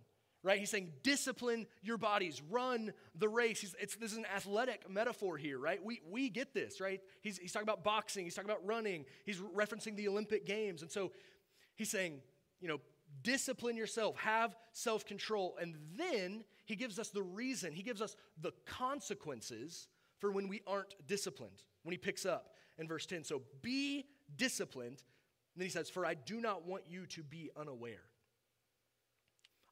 right? 0.44 0.58
He's 0.58 0.70
saying, 0.70 0.92
discipline 1.02 1.66
your 1.82 1.96
bodies, 1.96 2.42
run 2.50 2.92
the 3.16 3.28
race. 3.28 3.60
He's, 3.60 3.74
this 3.98 4.12
is 4.12 4.18
an 4.18 4.26
athletic 4.26 4.88
metaphor 4.88 5.38
here, 5.38 5.58
right? 5.58 5.82
We, 5.82 6.02
we 6.08 6.28
get 6.28 6.52
this, 6.52 6.80
right? 6.80 7.00
He's, 7.22 7.38
he's 7.38 7.50
talking 7.50 7.66
about 7.66 7.82
boxing, 7.82 8.24
he's 8.24 8.34
talking 8.34 8.50
about 8.50 8.64
running, 8.64 9.06
he's 9.24 9.38
referencing 9.38 9.96
the 9.96 10.06
Olympic 10.06 10.44
Games. 10.44 10.82
And 10.82 10.90
so 10.90 11.12
he's 11.74 11.90
saying, 11.90 12.20
you 12.60 12.68
know, 12.68 12.80
discipline 13.22 13.76
yourself, 13.76 14.16
have 14.18 14.54
self 14.72 15.06
control. 15.06 15.56
And 15.60 15.76
then 15.96 16.44
he 16.66 16.76
gives 16.76 16.98
us 16.98 17.08
the 17.08 17.22
reason, 17.22 17.72
he 17.72 17.82
gives 17.82 18.02
us 18.02 18.14
the 18.40 18.52
consequences 18.66 19.88
for 20.18 20.30
when 20.30 20.46
we 20.46 20.60
aren't 20.66 20.94
disciplined, 21.08 21.62
when 21.84 21.92
he 21.92 21.98
picks 21.98 22.26
up 22.26 22.50
in 22.78 22.86
verse 22.86 23.06
10. 23.06 23.24
So 23.24 23.40
be 23.62 24.04
disciplined. 24.36 25.02
And 25.54 25.60
then 25.60 25.66
he 25.66 25.70
says, 25.70 25.88
For 25.88 26.04
I 26.04 26.14
do 26.14 26.40
not 26.40 26.66
want 26.66 26.84
you 26.86 27.06
to 27.06 27.22
be 27.22 27.50
unaware. 27.56 28.02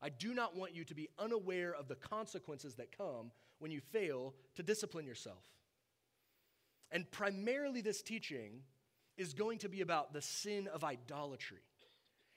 I 0.02 0.08
do 0.08 0.34
not 0.34 0.56
want 0.56 0.74
you 0.74 0.84
to 0.84 0.94
be 0.94 1.08
unaware 1.18 1.74
of 1.74 1.88
the 1.88 1.94
consequences 1.94 2.74
that 2.74 2.96
come 2.96 3.30
when 3.60 3.70
you 3.70 3.80
fail 3.80 4.34
to 4.56 4.62
discipline 4.62 5.06
yourself. 5.06 5.44
And 6.90 7.10
primarily, 7.10 7.80
this 7.80 8.02
teaching 8.02 8.62
is 9.16 9.32
going 9.32 9.58
to 9.58 9.68
be 9.68 9.80
about 9.80 10.12
the 10.12 10.20
sin 10.20 10.68
of 10.68 10.84
idolatry. 10.84 11.62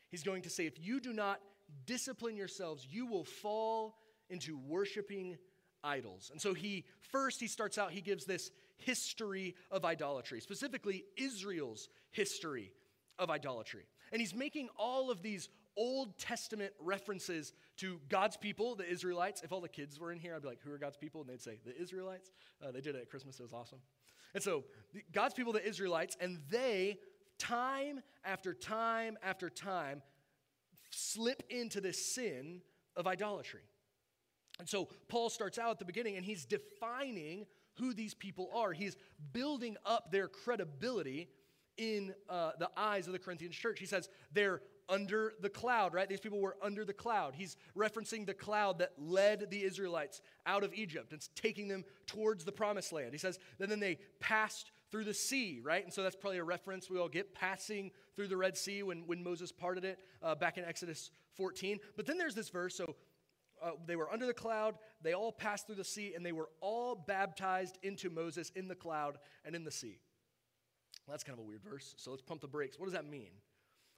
He's 0.09 0.23
going 0.23 0.43
to 0.43 0.49
say, 0.49 0.65
if 0.65 0.79
you 0.79 0.99
do 0.99 1.11
not 1.11 1.41
discipline 1.85 2.37
yourselves, 2.37 2.87
you 2.89 3.05
will 3.07 3.23
fall 3.23 3.97
into 4.29 4.57
worshiping 4.57 5.37
idols. 5.83 6.29
And 6.31 6.41
so 6.41 6.53
he 6.53 6.85
first 6.99 7.39
he 7.39 7.47
starts 7.47 7.77
out 7.77 7.91
he 7.91 8.01
gives 8.01 8.25
this 8.25 8.51
history 8.77 9.55
of 9.71 9.85
idolatry, 9.85 10.41
specifically 10.41 11.05
Israel's 11.17 11.89
history 12.11 12.71
of 13.17 13.29
idolatry. 13.29 13.85
And 14.11 14.19
he's 14.19 14.35
making 14.35 14.69
all 14.77 15.11
of 15.11 15.21
these 15.21 15.49
Old 15.77 16.17
Testament 16.17 16.73
references 16.79 17.53
to 17.77 17.99
God's 18.09 18.37
people, 18.37 18.75
the 18.75 18.89
Israelites. 18.89 19.41
If 19.43 19.51
all 19.51 19.61
the 19.61 19.69
kids 19.69 19.99
were 19.99 20.11
in 20.11 20.19
here, 20.19 20.35
I'd 20.35 20.41
be 20.41 20.47
like, 20.47 20.61
who 20.63 20.71
are 20.71 20.77
God's 20.77 20.97
people? 20.97 21.21
And 21.21 21.29
they'd 21.29 21.41
say, 21.41 21.59
the 21.65 21.79
Israelites. 21.79 22.31
Uh, 22.65 22.71
they 22.71 22.81
did 22.81 22.95
it 22.95 23.01
at 23.01 23.09
Christmas, 23.09 23.39
it 23.39 23.43
was 23.43 23.53
awesome. 23.53 23.79
And 24.33 24.43
so, 24.43 24.65
God's 25.13 25.33
people, 25.33 25.53
the 25.53 25.65
Israelites, 25.65 26.17
and 26.19 26.39
they, 26.49 26.97
time 27.39 28.01
after 28.23 28.53
time 28.53 29.17
after 29.23 29.49
time, 29.49 30.01
slip 30.89 31.43
into 31.49 31.79
this 31.79 32.05
sin 32.05 32.61
of 32.95 33.07
idolatry. 33.07 33.61
And 34.59 34.67
so, 34.67 34.89
Paul 35.07 35.29
starts 35.29 35.57
out 35.57 35.71
at 35.71 35.79
the 35.79 35.85
beginning 35.85 36.15
and 36.15 36.25
he's 36.25 36.45
defining 36.45 37.45
who 37.75 37.93
these 37.93 38.13
people 38.13 38.49
are. 38.53 38.71
He's 38.73 38.95
building 39.33 39.75
up 39.85 40.11
their 40.11 40.27
credibility 40.27 41.29
in 41.77 42.13
uh, 42.29 42.51
the 42.57 42.69
eyes 42.77 43.07
of 43.07 43.13
the 43.13 43.19
Corinthian 43.19 43.51
church. 43.51 43.79
He 43.79 43.85
says 43.85 44.09
they're 44.31 44.61
under 44.89 45.33
the 45.41 45.49
cloud, 45.49 45.93
right? 45.93 46.07
These 46.07 46.19
people 46.19 46.39
were 46.39 46.57
under 46.61 46.85
the 46.85 46.93
cloud. 46.93 47.33
He's 47.35 47.57
referencing 47.75 48.25
the 48.25 48.33
cloud 48.33 48.79
that 48.79 48.93
led 48.97 49.49
the 49.49 49.63
Israelites 49.63 50.21
out 50.45 50.63
of 50.63 50.73
Egypt 50.73 51.11
and 51.11 51.27
taking 51.35 51.67
them 51.67 51.83
towards 52.07 52.45
the 52.45 52.51
promised 52.51 52.93
land. 52.93 53.11
He 53.11 53.17
says 53.17 53.39
that 53.57 53.69
then 53.69 53.79
they 53.79 53.97
passed 54.19 54.71
through 54.91 55.05
the 55.05 55.13
sea, 55.13 55.59
right? 55.63 55.83
And 55.83 55.93
so 55.93 56.03
that's 56.03 56.15
probably 56.15 56.37
a 56.37 56.43
reference 56.43 56.89
we 56.89 56.99
all 56.99 57.09
get 57.09 57.33
passing 57.33 57.91
through 58.15 58.27
the 58.27 58.37
Red 58.37 58.57
Sea 58.57 58.83
when, 58.83 59.03
when 59.07 59.23
Moses 59.23 59.51
parted 59.51 59.83
it 59.83 59.99
uh, 60.21 60.35
back 60.35 60.57
in 60.57 60.63
Exodus 60.63 61.11
14. 61.35 61.79
But 61.95 62.05
then 62.05 62.17
there's 62.17 62.35
this 62.35 62.49
verse. 62.49 62.75
So 62.75 62.95
uh, 63.61 63.71
they 63.85 63.95
were 63.95 64.11
under 64.11 64.25
the 64.25 64.33
cloud, 64.33 64.75
they 65.01 65.13
all 65.13 65.31
passed 65.31 65.65
through 65.65 65.77
the 65.77 65.83
sea, 65.83 66.13
and 66.15 66.25
they 66.25 66.31
were 66.31 66.49
all 66.61 66.95
baptized 66.95 67.77
into 67.83 68.09
Moses 68.09 68.51
in 68.55 68.67
the 68.67 68.75
cloud 68.75 69.17
and 69.43 69.55
in 69.55 69.63
the 69.63 69.71
sea. 69.71 69.99
Well, 71.05 71.13
that's 71.13 71.23
kind 71.23 71.37
of 71.37 71.43
a 71.43 71.47
weird 71.47 71.63
verse. 71.63 71.93
So 71.97 72.11
let's 72.11 72.21
pump 72.21 72.41
the 72.41 72.47
brakes. 72.47 72.79
What 72.79 72.85
does 72.85 72.93
that 72.93 73.09
mean? 73.09 73.31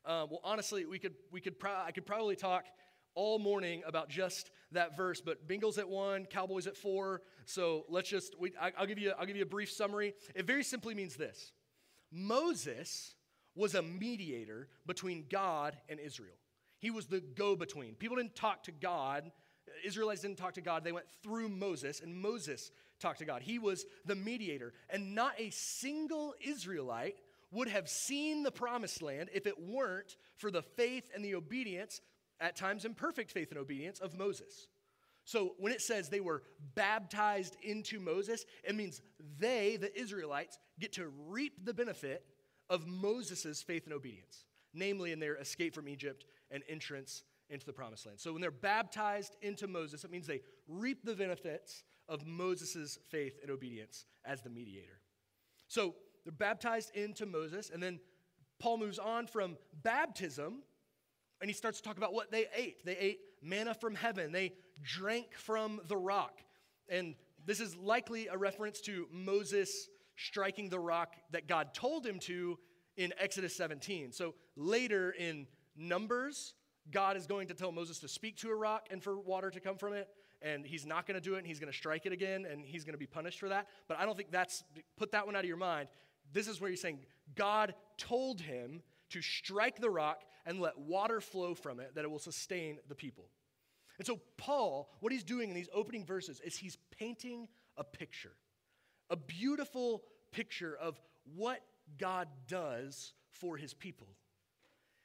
Uh, 0.07 0.25
well, 0.29 0.39
honestly, 0.41 0.85
we 0.85 0.97
could, 0.97 1.15
we 1.33 1.41
could 1.41 1.59
pro- 1.59 1.83
I 1.85 1.91
could 1.91 2.05
probably 2.05 2.37
talk 2.37 2.65
all 3.13 3.39
morning 3.39 3.83
about 3.85 4.07
just 4.07 4.51
that 4.71 4.95
verse, 4.95 5.19
but 5.19 5.49
Bengals 5.49 5.77
at 5.77 5.89
one, 5.89 6.25
Cowboys 6.25 6.65
at 6.65 6.77
four. 6.77 7.21
So 7.45 7.83
let's 7.89 8.07
just, 8.07 8.39
we, 8.39 8.53
I, 8.59 8.71
I'll, 8.77 8.85
give 8.85 8.99
you, 8.99 9.11
I'll 9.19 9.25
give 9.25 9.35
you 9.35 9.43
a 9.43 9.47
brief 9.47 9.69
summary. 9.69 10.13
It 10.33 10.47
very 10.47 10.63
simply 10.63 10.95
means 10.95 11.17
this 11.17 11.51
Moses 12.09 13.15
was 13.53 13.75
a 13.75 13.81
mediator 13.81 14.69
between 14.85 15.25
God 15.29 15.75
and 15.89 15.99
Israel. 15.99 16.37
He 16.79 16.89
was 16.89 17.07
the 17.07 17.19
go 17.19 17.57
between. 17.57 17.95
People 17.95 18.15
didn't 18.15 18.35
talk 18.35 18.63
to 18.63 18.71
God. 18.71 19.29
Israelites 19.83 20.21
didn't 20.21 20.37
talk 20.37 20.53
to 20.53 20.61
God. 20.61 20.85
They 20.85 20.93
went 20.93 21.07
through 21.21 21.49
Moses, 21.49 21.99
and 21.99 22.15
Moses 22.15 22.71
talked 23.01 23.19
to 23.19 23.25
God. 23.25 23.41
He 23.41 23.59
was 23.59 23.85
the 24.05 24.15
mediator. 24.15 24.73
And 24.89 25.15
not 25.15 25.33
a 25.37 25.49
single 25.49 26.33
Israelite 26.39 27.17
would 27.51 27.67
have 27.67 27.89
seen 27.89 28.43
the 28.43 28.51
promised 28.51 29.01
land 29.01 29.29
if 29.33 29.47
it 29.47 29.59
weren't 29.59 30.17
for 30.35 30.51
the 30.51 30.61
faith 30.61 31.09
and 31.15 31.23
the 31.23 31.35
obedience 31.35 32.01
at 32.39 32.55
times 32.55 32.85
imperfect 32.85 33.31
faith 33.31 33.49
and 33.51 33.59
obedience 33.59 33.99
of 33.99 34.17
Moses. 34.17 34.67
So 35.23 35.55
when 35.57 35.73
it 35.73 35.81
says 35.81 36.07
they 36.07 36.19
were 36.21 36.43
baptized 36.75 37.57
into 37.61 37.99
Moses, 37.99 38.45
it 38.63 38.75
means 38.75 39.01
they, 39.39 39.77
the 39.77 39.97
Israelites, 39.99 40.57
get 40.79 40.93
to 40.93 41.11
reap 41.27 41.65
the 41.65 41.73
benefit 41.73 42.23
of 42.69 42.87
Moses' 42.87 43.61
faith 43.61 43.85
and 43.85 43.93
obedience, 43.93 44.45
namely 44.73 45.11
in 45.11 45.19
their 45.19 45.35
escape 45.35 45.73
from 45.73 45.89
Egypt 45.89 46.25
and 46.51 46.63
entrance 46.69 47.23
into 47.49 47.65
the 47.65 47.73
promised 47.73 48.05
land. 48.05 48.19
So 48.19 48.31
when 48.33 48.41
they're 48.41 48.51
baptized 48.51 49.35
into 49.41 49.67
Moses, 49.67 50.03
it 50.03 50.11
means 50.11 50.27
they 50.27 50.41
reap 50.67 51.03
the 51.03 51.15
benefits 51.15 51.83
of 52.09 52.25
Moses' 52.25 52.97
faith 53.09 53.37
and 53.41 53.51
obedience 53.51 54.05
as 54.25 54.41
the 54.41 54.49
mediator. 54.49 54.99
So 55.67 55.95
they're 56.27 56.33
baptized 56.33 56.93
into 56.93 57.25
Moses, 57.25 57.71
and 57.73 57.81
then 57.81 57.99
Paul 58.59 58.77
moves 58.77 58.99
on 58.99 59.27
from 59.27 59.57
baptism 59.81 60.63
and 61.41 61.49
he 61.49 61.53
starts 61.53 61.79
to 61.79 61.83
talk 61.83 61.97
about 61.97 62.13
what 62.13 62.31
they 62.31 62.45
ate. 62.55 62.83
They 62.85 62.97
ate 62.97 63.19
manna 63.41 63.73
from 63.73 63.95
heaven, 63.95 64.31
they 64.31 64.53
drank 64.83 65.33
from 65.35 65.79
the 65.87 65.97
rock. 65.97 66.41
And 66.89 67.15
this 67.45 67.59
is 67.59 67.75
likely 67.75 68.27
a 68.27 68.37
reference 68.37 68.81
to 68.81 69.07
Moses 69.11 69.89
striking 70.15 70.69
the 70.69 70.79
rock 70.79 71.15
that 71.31 71.47
God 71.47 71.73
told 71.73 72.05
him 72.05 72.19
to 72.21 72.57
in 72.95 73.13
Exodus 73.19 73.55
17. 73.55 74.11
So 74.11 74.33
later 74.55 75.11
in 75.11 75.47
Numbers, 75.75 76.55
God 76.91 77.15
is 77.17 77.27
going 77.27 77.47
to 77.49 77.53
tell 77.53 77.71
Moses 77.71 77.99
to 77.99 78.07
speak 78.07 78.37
to 78.37 78.49
a 78.49 78.55
rock 78.55 78.87
and 78.89 79.03
for 79.03 79.19
water 79.19 79.51
to 79.51 79.59
come 79.59 79.77
from 79.77 79.93
it. 79.93 80.09
And 80.41 80.65
he's 80.65 80.85
not 80.85 81.07
going 81.07 81.15
to 81.15 81.21
do 81.21 81.33
it, 81.33 81.39
and 81.39 81.47
he's 81.47 81.59
going 81.59 81.71
to 81.71 81.77
strike 81.77 82.05
it 82.05 82.11
again, 82.11 82.45
and 82.49 82.63
he's 82.63 82.83
going 82.83 82.93
to 82.93 82.99
be 82.99 83.07
punished 83.07 83.39
for 83.39 83.49
that. 83.49 83.67
But 83.87 83.99
I 83.99 84.05
don't 84.05 84.15
think 84.15 84.31
that's, 84.31 84.63
put 84.95 85.11
that 85.11 85.25
one 85.25 85.35
out 85.35 85.39
of 85.41 85.47
your 85.47 85.57
mind. 85.57 85.87
This 86.33 86.47
is 86.47 86.59
where 86.59 86.69
he's 86.69 86.81
saying 86.81 86.99
God 87.35 87.73
told 87.97 88.41
him 88.41 88.81
to 89.09 89.21
strike 89.21 89.79
the 89.79 89.89
rock 89.89 90.23
and 90.45 90.59
let 90.59 90.77
water 90.77 91.21
flow 91.21 91.53
from 91.53 91.79
it, 91.79 91.95
that 91.95 92.03
it 92.03 92.11
will 92.11 92.19
sustain 92.19 92.77
the 92.87 92.95
people. 92.95 93.25
And 93.97 94.05
so, 94.05 94.19
Paul, 94.37 94.89
what 94.99 95.11
he's 95.11 95.23
doing 95.23 95.49
in 95.49 95.55
these 95.55 95.69
opening 95.73 96.05
verses 96.05 96.39
is 96.41 96.57
he's 96.57 96.77
painting 96.99 97.47
a 97.77 97.83
picture, 97.83 98.33
a 99.09 99.15
beautiful 99.15 100.03
picture 100.31 100.77
of 100.79 100.99
what 101.35 101.61
God 101.97 102.27
does 102.47 103.13
for 103.31 103.57
his 103.57 103.73
people. 103.73 104.07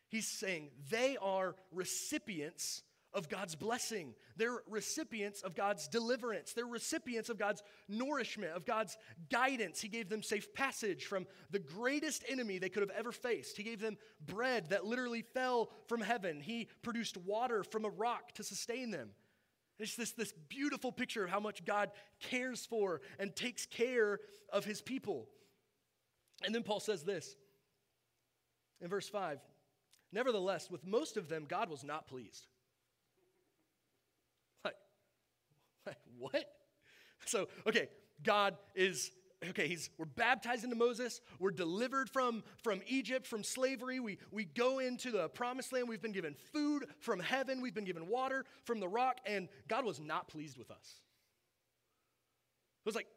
He's 0.09 0.29
saying 0.29 0.71
they 0.91 1.17
are 1.23 1.55
recipients 1.73 2.83
of 3.15 3.29
God's 3.29 3.55
blessing. 3.55 4.15
They're 4.37 4.63
recipients 4.69 5.43
of 5.43 5.55
God's 5.55 5.89
deliverance. 5.89 6.53
They're 6.53 6.67
recipients 6.67 7.29
of 7.29 7.39
God's 7.39 7.63
nourishment, 7.89 8.53
of 8.53 8.65
God's 8.65 8.97
guidance. 9.31 9.81
He 9.81 9.89
gave 9.89 10.09
them 10.09 10.23
safe 10.23 10.53
passage 10.55 11.05
from 11.05 11.27
the 11.51 11.59
greatest 11.59 12.25
enemy 12.29 12.59
they 12.59 12.69
could 12.69 12.83
have 12.83 12.97
ever 12.97 13.13
faced. 13.13 13.57
He 13.57 13.63
gave 13.63 13.81
them 13.81 13.99
bread 14.27 14.71
that 14.71 14.87
literally 14.87 15.23
fell 15.23 15.71
from 15.89 16.01
heaven. 16.01 16.41
He 16.41 16.69
produced 16.83 17.17
water 17.17 17.63
from 17.63 17.85
a 17.85 17.91
rock 17.91 18.33
to 18.35 18.45
sustain 18.45 18.91
them. 18.91 19.11
It's 19.79 19.97
this, 19.97 20.13
this 20.13 20.33
beautiful 20.49 20.93
picture 20.93 21.25
of 21.25 21.31
how 21.31 21.41
much 21.41 21.65
God 21.65 21.91
cares 22.21 22.65
for 22.65 23.01
and 23.19 23.35
takes 23.35 23.67
care 23.67 24.21
of 24.53 24.65
his 24.65 24.81
people. 24.81 25.29
And 26.45 26.55
then 26.55 26.63
Paul 26.63 26.81
says 26.81 27.03
this 27.03 27.37
in 28.81 28.89
verse 28.89 29.09
5 29.09 29.39
Nevertheless, 30.13 30.71
with 30.71 30.87
most 30.87 31.17
of 31.17 31.29
them, 31.29 31.47
God 31.49 31.71
was 31.71 31.85
not 31.85 32.07
pleased. 32.07 32.47
What? 36.23 36.45
So, 37.27 37.49
okay, 37.67 37.89
God 38.23 38.57
is 38.75 39.11
okay 39.51 39.67
he's 39.67 39.91
we're 39.99 40.05
baptized 40.05 40.65
into 40.65 40.77
moses. 40.77 41.21
We're 41.39 41.51
delivered 41.51 42.09
from 42.09 42.43
from 42.63 42.81
egypt 42.87 43.27
from 43.27 43.43
slavery. 43.43 44.01
We 44.01 44.19
we 44.31 44.45
go 44.45 44.79
into 44.79 45.11
the 45.11 45.29
promised 45.29 45.73
land. 45.73 45.89
We've 45.89 46.03
been 46.03 46.13
given 46.13 46.35
food 46.53 46.87
from 47.01 47.21
heaven. 47.21 47.61
We've 47.61 47.75
been 47.75 47.85
given 47.85 48.09
water 48.09 48.45
from 48.65 48.81
the 48.81 48.89
rock 48.89 49.19
and 49.27 49.49
god 49.69 49.85
was 49.85 50.01
not 50.01 50.29
pleased 50.29 50.59
with 50.59 50.71
us. 50.71 51.03
It 52.85 52.89
was 52.89 52.95
like 52.95 53.09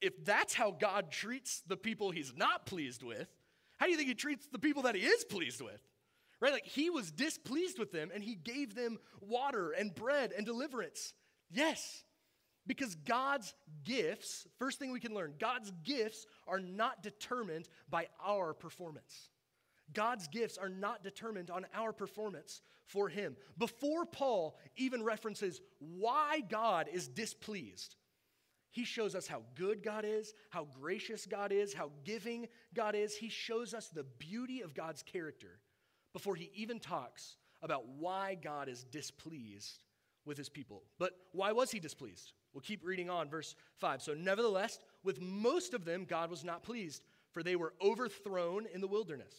if 0.00 0.24
that's 0.24 0.54
how 0.54 0.70
god 0.70 1.10
treats 1.10 1.62
the 1.66 1.76
people 1.76 2.10
he's 2.10 2.32
not 2.36 2.66
pleased 2.66 3.02
with 3.02 3.28
how 3.78 3.86
do 3.86 3.92
you 3.92 3.96
think 3.96 4.08
he 4.08 4.14
treats 4.14 4.46
the 4.48 4.58
people 4.58 4.82
that 4.82 4.96
he 4.96 5.02
is 5.02 5.24
pleased 5.24 5.60
with? 5.60 5.80
Right? 6.40 6.52
Like 6.52 6.66
he 6.66 6.90
was 6.90 7.10
displeased 7.10 7.78
with 7.78 7.90
them 7.90 8.10
and 8.14 8.22
he 8.22 8.34
gave 8.36 8.74
them 8.74 8.98
water 9.20 9.72
and 9.72 9.94
bread 9.94 10.32
and 10.36 10.46
deliverance. 10.46 11.14
Yes 11.50 12.04
because 12.68 12.94
God's 12.94 13.54
gifts, 13.84 14.46
first 14.58 14.78
thing 14.78 14.92
we 14.92 15.00
can 15.00 15.14
learn, 15.14 15.34
God's 15.40 15.72
gifts 15.82 16.26
are 16.46 16.60
not 16.60 17.02
determined 17.02 17.68
by 17.90 18.06
our 18.24 18.54
performance. 18.54 19.30
God's 19.92 20.28
gifts 20.28 20.58
are 20.58 20.68
not 20.68 21.02
determined 21.02 21.50
on 21.50 21.66
our 21.74 21.92
performance 21.92 22.60
for 22.84 23.08
Him. 23.08 23.36
Before 23.56 24.04
Paul 24.04 24.56
even 24.76 25.02
references 25.02 25.60
why 25.78 26.42
God 26.48 26.88
is 26.92 27.08
displeased, 27.08 27.96
he 28.70 28.84
shows 28.84 29.14
us 29.14 29.26
how 29.26 29.42
good 29.54 29.82
God 29.82 30.04
is, 30.06 30.34
how 30.50 30.68
gracious 30.78 31.26
God 31.26 31.52
is, 31.52 31.72
how 31.72 31.90
giving 32.04 32.48
God 32.74 32.94
is. 32.94 33.16
He 33.16 33.30
shows 33.30 33.72
us 33.72 33.88
the 33.88 34.04
beauty 34.18 34.60
of 34.60 34.74
God's 34.74 35.02
character 35.02 35.58
before 36.12 36.36
he 36.36 36.50
even 36.54 36.78
talks 36.78 37.36
about 37.62 37.88
why 37.88 38.36
God 38.40 38.68
is 38.68 38.84
displeased 38.84 39.82
with 40.26 40.36
his 40.36 40.50
people. 40.50 40.84
But 40.98 41.12
why 41.32 41.52
was 41.52 41.70
he 41.70 41.80
displeased? 41.80 42.34
We'll 42.52 42.62
keep 42.62 42.84
reading 42.84 43.10
on, 43.10 43.28
verse 43.28 43.54
5. 43.76 44.02
So, 44.02 44.14
nevertheless, 44.14 44.78
with 45.04 45.20
most 45.20 45.74
of 45.74 45.84
them, 45.84 46.04
God 46.04 46.30
was 46.30 46.44
not 46.44 46.62
pleased, 46.62 47.02
for 47.32 47.42
they 47.42 47.56
were 47.56 47.74
overthrown 47.82 48.66
in 48.72 48.80
the 48.80 48.86
wilderness. 48.86 49.34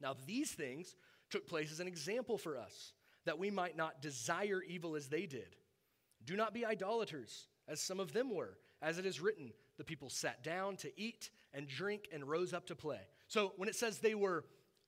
Now, 0.00 0.14
these 0.26 0.50
things 0.50 0.94
took 1.30 1.46
place 1.46 1.72
as 1.72 1.80
an 1.80 1.88
example 1.88 2.38
for 2.38 2.56
us, 2.56 2.92
that 3.24 3.38
we 3.38 3.50
might 3.50 3.76
not 3.76 4.02
desire 4.02 4.62
evil 4.66 4.96
as 4.96 5.08
they 5.08 5.26
did. 5.26 5.56
Do 6.24 6.36
not 6.36 6.54
be 6.54 6.64
idolaters, 6.64 7.48
as 7.68 7.80
some 7.80 8.00
of 8.00 8.12
them 8.12 8.34
were. 8.34 8.58
As 8.82 8.98
it 8.98 9.06
is 9.06 9.20
written, 9.20 9.52
the 9.78 9.84
people 9.84 10.10
sat 10.10 10.42
down 10.42 10.76
to 10.76 11.00
eat 11.00 11.30
and 11.54 11.66
drink 11.66 12.08
and 12.12 12.28
rose 12.28 12.52
up 12.52 12.66
to 12.66 12.74
play. 12.74 13.00
So, 13.28 13.52
when 13.56 13.68
it 13.68 13.76
says 13.76 13.98
they 13.98 14.14
were 14.14 14.44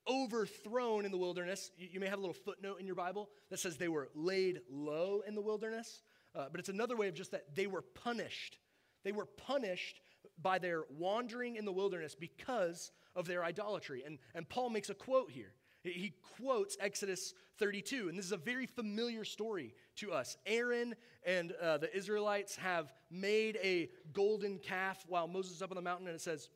overthrown 0.09 1.05
in 1.05 1.11
the 1.11 1.19
wilderness, 1.19 1.71
you, 1.77 1.89
you 1.93 2.01
may 2.01 2.07
have 2.07 2.19
a 2.19 2.23
little 2.23 2.35
footnote 2.35 2.81
in 2.81 2.87
your 2.87 2.95
Bible 2.95 3.29
that 3.51 3.59
says 3.59 3.77
they 3.77 3.89
were 3.89 4.09
laid 4.15 4.61
low 4.71 5.23
in 5.27 5.35
the 5.35 5.41
wilderness. 5.41 6.03
Uh, 6.35 6.47
but 6.51 6.61
it's 6.61 6.69
another 6.69 6.97
way 6.97 7.09
of 7.09 7.15
just 7.15 7.33
that 7.33 7.55
they 7.55 7.67
were 7.67 7.83
punished. 7.83 8.59
They 9.05 9.13
were 9.13 9.27
punished 9.27 10.01
by 10.41 10.59
their 10.59 10.85
wandering 10.91 11.57
in 11.57 11.65
the 11.65 11.73
wilderness 11.73 12.15
because 12.15 12.93
of 13.17 13.27
their 13.27 13.45
idolatry. 13.45 14.03
And, 14.05 14.19
and 14.35 14.49
Paul 14.49 14.71
makes 14.71 14.91
a 14.91 14.95
quote 14.95 15.31
here. 15.31 15.55
He 15.83 16.13
quotes 16.37 16.77
Exodus 16.81 17.35
32, 17.59 18.09
and 18.09 18.19
this 18.19 18.27
is 18.27 18.33
a 18.33 18.37
very 18.37 18.67
familiar 18.67 19.25
story 19.25 19.75
to 19.97 20.13
us. 20.13 20.37
Aaron 20.45 20.95
and 21.25 21.53
uh, 21.53 21.79
the 21.79 21.95
Israelites 21.97 22.57
have 22.57 22.93
made 23.11 23.59
a 23.63 23.89
golden 24.13 24.59
calf 24.59 25.05
while 25.09 25.29
Moses 25.29 25.53
is 25.53 25.63
up 25.63 25.71
on 25.71 25.77
the 25.77 25.83
mountain, 25.83 26.09
and 26.09 26.17
it 26.17 26.21
says, 26.21 26.49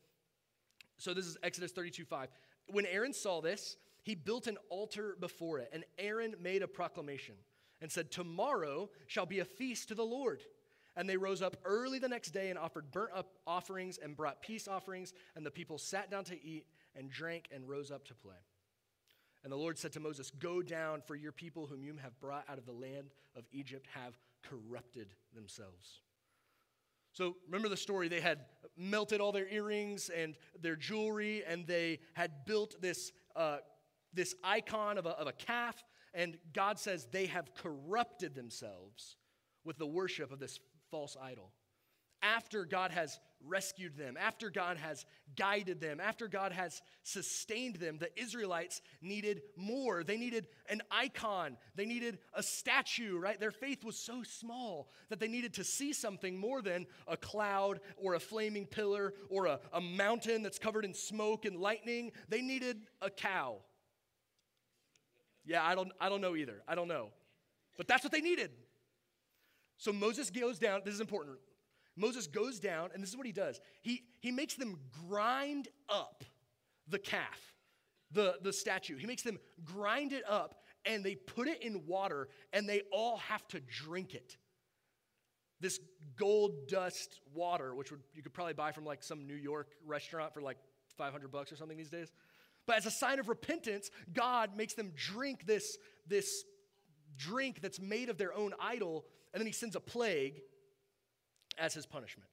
so 0.98 1.14
this 1.14 1.26
is 1.26 1.36
Exodus 1.42 1.72
32 1.72 2.04
5. 2.04 2.28
When 2.68 2.86
Aaron 2.86 3.12
saw 3.12 3.40
this, 3.40 3.76
he 4.02 4.14
built 4.14 4.46
an 4.48 4.58
altar 4.68 5.16
before 5.18 5.58
it, 5.60 5.70
and 5.72 5.84
Aaron 5.98 6.34
made 6.40 6.62
a 6.62 6.68
proclamation 6.68 7.36
and 7.82 7.92
said, 7.92 8.10
Tomorrow 8.10 8.88
shall 9.06 9.26
be 9.26 9.40
a 9.40 9.44
feast 9.44 9.88
to 9.88 9.94
the 9.94 10.04
Lord. 10.04 10.42
And 10.96 11.08
they 11.08 11.16
rose 11.16 11.42
up 11.42 11.56
early 11.64 11.98
the 11.98 12.08
next 12.08 12.30
day 12.30 12.50
and 12.50 12.58
offered 12.58 12.90
burnt 12.90 13.12
up 13.14 13.32
offerings 13.46 13.98
and 14.02 14.16
brought 14.16 14.40
peace 14.42 14.68
offerings. 14.68 15.12
And 15.36 15.44
the 15.44 15.50
people 15.50 15.78
sat 15.78 16.10
down 16.10 16.24
to 16.24 16.44
eat 16.44 16.66
and 16.94 17.10
drank 17.10 17.48
and 17.52 17.68
rose 17.68 17.90
up 17.90 18.06
to 18.06 18.14
play. 18.14 18.36
And 19.42 19.52
the 19.52 19.56
Lord 19.56 19.78
said 19.78 19.92
to 19.92 20.00
Moses, 20.00 20.30
Go 20.30 20.62
down, 20.62 21.00
for 21.00 21.16
your 21.16 21.32
people 21.32 21.66
whom 21.66 21.82
you 21.82 21.96
have 22.02 22.18
brought 22.20 22.44
out 22.48 22.58
of 22.58 22.66
the 22.66 22.72
land 22.72 23.10
of 23.36 23.44
Egypt 23.52 23.86
have 23.94 24.14
corrupted 24.42 25.08
themselves. 25.34 26.00
So 27.12 27.36
remember 27.46 27.68
the 27.68 27.76
story. 27.76 28.08
They 28.08 28.20
had 28.20 28.46
melted 28.76 29.20
all 29.20 29.32
their 29.32 29.48
earrings 29.48 30.10
and 30.10 30.34
their 30.60 30.76
jewelry, 30.76 31.42
and 31.46 31.66
they 31.66 32.00
had 32.14 32.46
built 32.46 32.80
this, 32.80 33.12
uh, 33.36 33.58
this 34.14 34.34
icon 34.44 34.96
of 34.96 35.06
a, 35.06 35.10
of 35.10 35.26
a 35.26 35.32
calf. 35.32 35.82
And 36.14 36.36
God 36.52 36.78
says 36.78 37.06
they 37.10 37.26
have 37.26 37.54
corrupted 37.54 38.34
themselves 38.34 39.16
with 39.64 39.78
the 39.78 39.86
worship 39.86 40.32
of 40.32 40.38
this 40.38 40.58
false 40.90 41.16
idol. 41.20 41.52
After 42.22 42.64
God 42.64 42.92
has 42.92 43.18
rescued 43.44 43.96
them, 43.96 44.16
after 44.16 44.48
God 44.50 44.76
has 44.76 45.04
guided 45.36 45.80
them, 45.80 46.00
after 46.00 46.28
God 46.28 46.52
has 46.52 46.80
sustained 47.02 47.76
them, 47.76 47.98
the 47.98 48.16
Israelites 48.20 48.80
needed 49.00 49.42
more. 49.56 50.04
They 50.04 50.16
needed 50.16 50.46
an 50.68 50.82
icon, 50.90 51.56
they 51.74 51.84
needed 51.84 52.18
a 52.34 52.42
statue, 52.42 53.18
right? 53.18 53.40
Their 53.40 53.50
faith 53.50 53.84
was 53.84 53.96
so 53.96 54.22
small 54.22 54.90
that 55.08 55.18
they 55.18 55.26
needed 55.26 55.54
to 55.54 55.64
see 55.64 55.92
something 55.92 56.38
more 56.38 56.62
than 56.62 56.86
a 57.08 57.16
cloud 57.16 57.80
or 57.96 58.14
a 58.14 58.20
flaming 58.20 58.66
pillar 58.66 59.14
or 59.28 59.46
a, 59.46 59.60
a 59.72 59.80
mountain 59.80 60.42
that's 60.42 60.58
covered 60.58 60.84
in 60.84 60.94
smoke 60.94 61.44
and 61.44 61.56
lightning. 61.56 62.12
They 62.28 62.42
needed 62.42 62.82
a 63.00 63.10
cow. 63.10 63.56
Yeah, 65.44 65.64
I 65.64 65.74
don't, 65.74 65.92
I 66.00 66.08
don't 66.08 66.20
know 66.20 66.36
either. 66.36 66.62
I 66.68 66.74
don't 66.74 66.88
know. 66.88 67.08
But 67.76 67.88
that's 67.88 68.04
what 68.04 68.12
they 68.12 68.20
needed. 68.20 68.50
So 69.76 69.92
Moses 69.92 70.30
goes 70.30 70.58
down. 70.58 70.82
This 70.84 70.94
is 70.94 71.00
important. 71.00 71.38
Moses 71.96 72.26
goes 72.26 72.58
down, 72.58 72.90
and 72.94 73.02
this 73.02 73.10
is 73.10 73.16
what 73.16 73.26
he 73.26 73.32
does 73.32 73.60
he, 73.82 74.02
he 74.20 74.30
makes 74.30 74.54
them 74.54 74.78
grind 75.08 75.68
up 75.88 76.24
the 76.88 76.98
calf, 76.98 77.54
the, 78.10 78.36
the 78.42 78.52
statue. 78.52 78.96
He 78.96 79.06
makes 79.06 79.22
them 79.22 79.38
grind 79.64 80.12
it 80.12 80.24
up, 80.28 80.62
and 80.84 81.04
they 81.04 81.14
put 81.14 81.48
it 81.48 81.62
in 81.62 81.86
water, 81.86 82.28
and 82.52 82.68
they 82.68 82.82
all 82.92 83.18
have 83.18 83.46
to 83.48 83.60
drink 83.60 84.14
it. 84.14 84.36
This 85.60 85.78
gold 86.16 86.66
dust 86.68 87.20
water, 87.34 87.74
which 87.74 87.90
would, 87.92 88.00
you 88.14 88.22
could 88.22 88.34
probably 88.34 88.54
buy 88.54 88.72
from 88.72 88.84
like 88.84 89.02
some 89.02 89.26
New 89.26 89.36
York 89.36 89.68
restaurant 89.86 90.34
for 90.34 90.40
like 90.40 90.58
500 90.96 91.30
bucks 91.30 91.52
or 91.52 91.56
something 91.56 91.76
these 91.76 91.90
days. 91.90 92.12
But 92.66 92.76
as 92.76 92.86
a 92.86 92.90
sign 92.90 93.18
of 93.18 93.28
repentance, 93.28 93.90
God 94.12 94.56
makes 94.56 94.74
them 94.74 94.92
drink 94.94 95.46
this, 95.46 95.76
this 96.06 96.44
drink 97.16 97.60
that's 97.60 97.80
made 97.80 98.08
of 98.08 98.18
their 98.18 98.34
own 98.34 98.54
idol, 98.60 99.04
and 99.32 99.40
then 99.40 99.46
he 99.46 99.52
sends 99.52 99.76
a 99.76 99.80
plague 99.80 100.40
as 101.58 101.74
his 101.74 101.86
punishment. 101.86 102.28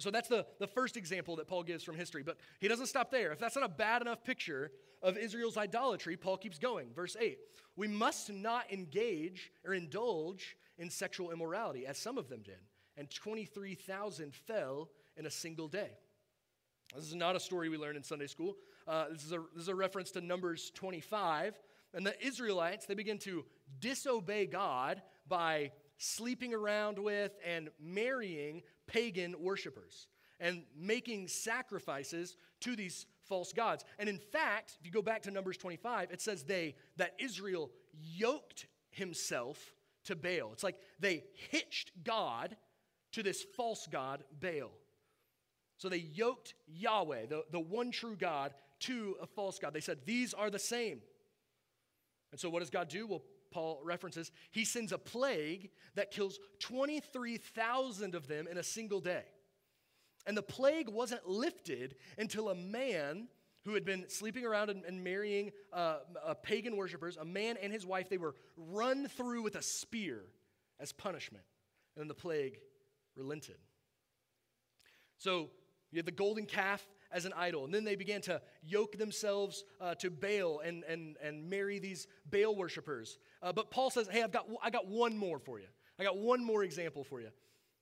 So 0.00 0.10
that's 0.10 0.28
the, 0.28 0.44
the 0.58 0.66
first 0.66 0.96
example 0.96 1.36
that 1.36 1.46
Paul 1.46 1.62
gives 1.62 1.84
from 1.84 1.96
history. 1.96 2.22
But 2.22 2.38
he 2.60 2.66
doesn't 2.66 2.86
stop 2.86 3.10
there. 3.10 3.32
If 3.32 3.38
that's 3.38 3.54
not 3.54 3.64
a 3.64 3.68
bad 3.68 4.02
enough 4.02 4.24
picture 4.24 4.72
of 5.02 5.16
Israel's 5.16 5.56
idolatry, 5.56 6.16
Paul 6.16 6.36
keeps 6.36 6.58
going. 6.58 6.88
Verse 6.94 7.16
8 7.18 7.38
We 7.76 7.86
must 7.86 8.32
not 8.32 8.72
engage 8.72 9.52
or 9.64 9.72
indulge 9.72 10.56
in 10.78 10.90
sexual 10.90 11.30
immorality, 11.30 11.86
as 11.86 11.96
some 11.96 12.18
of 12.18 12.28
them 12.28 12.42
did, 12.42 12.58
and 12.96 13.08
23,000 13.08 14.34
fell 14.34 14.90
in 15.16 15.26
a 15.26 15.30
single 15.30 15.68
day. 15.68 15.90
This 16.94 17.04
is 17.04 17.14
not 17.14 17.36
a 17.36 17.40
story 17.40 17.68
we 17.68 17.78
learned 17.78 17.96
in 17.96 18.02
Sunday 18.02 18.26
school. 18.26 18.56
Uh, 18.86 19.06
this, 19.10 19.24
is 19.24 19.32
a, 19.32 19.38
this 19.54 19.62
is 19.62 19.68
a 19.68 19.74
reference 19.74 20.10
to 20.12 20.20
Numbers 20.20 20.70
25. 20.74 21.58
And 21.94 22.04
the 22.04 22.14
Israelites, 22.24 22.86
they 22.86 22.94
begin 22.94 23.18
to 23.18 23.44
disobey 23.80 24.46
God 24.46 25.02
by 25.28 25.72
sleeping 25.96 26.52
around 26.52 26.98
with 26.98 27.32
and 27.46 27.70
marrying 27.80 28.62
pagan 28.86 29.36
worshipers 29.40 30.08
and 30.40 30.64
making 30.76 31.28
sacrifices 31.28 32.36
to 32.60 32.76
these 32.76 33.06
false 33.22 33.52
gods. 33.52 33.84
And 33.98 34.08
in 34.08 34.18
fact, 34.18 34.76
if 34.80 34.86
you 34.86 34.92
go 34.92 35.02
back 35.02 35.22
to 35.22 35.30
Numbers 35.30 35.56
25, 35.56 36.10
it 36.10 36.20
says 36.20 36.42
they 36.42 36.74
that 36.96 37.14
Israel 37.18 37.70
yoked 37.92 38.66
himself 38.90 39.74
to 40.04 40.16
Baal. 40.16 40.50
It's 40.52 40.64
like 40.64 40.78
they 41.00 41.24
hitched 41.50 41.92
God 42.02 42.56
to 43.12 43.22
this 43.22 43.44
false 43.56 43.86
god 43.90 44.24
Baal. 44.40 44.72
So 45.76 45.88
they 45.88 45.98
yoked 45.98 46.54
Yahweh, 46.66 47.26
the, 47.26 47.44
the 47.50 47.60
one 47.60 47.90
true 47.90 48.16
God, 48.16 48.54
to 48.80 49.16
a 49.20 49.26
false 49.26 49.58
God. 49.58 49.74
They 49.74 49.80
said, 49.80 50.00
These 50.04 50.34
are 50.34 50.50
the 50.50 50.58
same. 50.58 51.00
And 52.30 52.40
so 52.40 52.50
what 52.50 52.60
does 52.60 52.70
God 52.70 52.88
do? 52.88 53.06
Well, 53.06 53.22
Paul 53.50 53.80
references, 53.84 54.32
he 54.50 54.64
sends 54.64 54.90
a 54.90 54.98
plague 54.98 55.70
that 55.94 56.10
kills 56.10 56.40
23,000 56.58 58.14
of 58.16 58.26
them 58.26 58.48
in 58.50 58.58
a 58.58 58.62
single 58.62 59.00
day. 59.00 59.22
And 60.26 60.36
the 60.36 60.42
plague 60.42 60.88
wasn't 60.88 61.28
lifted 61.28 61.94
until 62.18 62.48
a 62.48 62.54
man 62.54 63.28
who 63.64 63.74
had 63.74 63.84
been 63.84 64.08
sleeping 64.08 64.44
around 64.44 64.70
and, 64.70 64.84
and 64.84 65.02
marrying 65.02 65.52
uh, 65.72 65.98
pagan 66.42 66.76
worshippers, 66.76 67.16
a 67.16 67.24
man 67.24 67.56
and 67.62 67.72
his 67.72 67.86
wife, 67.86 68.08
they 68.08 68.18
were 68.18 68.34
run 68.56 69.08
through 69.08 69.42
with 69.42 69.54
a 69.54 69.62
spear 69.62 70.22
as 70.80 70.92
punishment. 70.92 71.44
And 71.94 72.02
then 72.02 72.08
the 72.08 72.14
plague 72.14 72.58
relented. 73.16 73.56
So 75.18 75.50
you 75.94 75.98
have 75.98 76.06
the 76.06 76.12
golden 76.12 76.44
calf 76.44 76.84
as 77.12 77.24
an 77.24 77.32
idol. 77.36 77.64
And 77.64 77.72
then 77.72 77.84
they 77.84 77.94
began 77.94 78.20
to 78.22 78.42
yoke 78.64 78.98
themselves 78.98 79.62
uh, 79.80 79.94
to 79.96 80.10
Baal 80.10 80.58
and, 80.58 80.82
and, 80.84 81.16
and 81.22 81.48
marry 81.48 81.78
these 81.78 82.08
Baal 82.28 82.56
worshippers. 82.56 83.18
Uh, 83.40 83.52
but 83.52 83.70
Paul 83.70 83.90
says, 83.90 84.08
hey, 84.08 84.22
I've 84.22 84.32
got, 84.32 84.48
I 84.60 84.70
got 84.70 84.88
one 84.88 85.16
more 85.16 85.38
for 85.38 85.60
you. 85.60 85.66
I 85.98 86.02
got 86.02 86.18
one 86.18 86.44
more 86.44 86.64
example 86.64 87.04
for 87.04 87.20
you. 87.20 87.28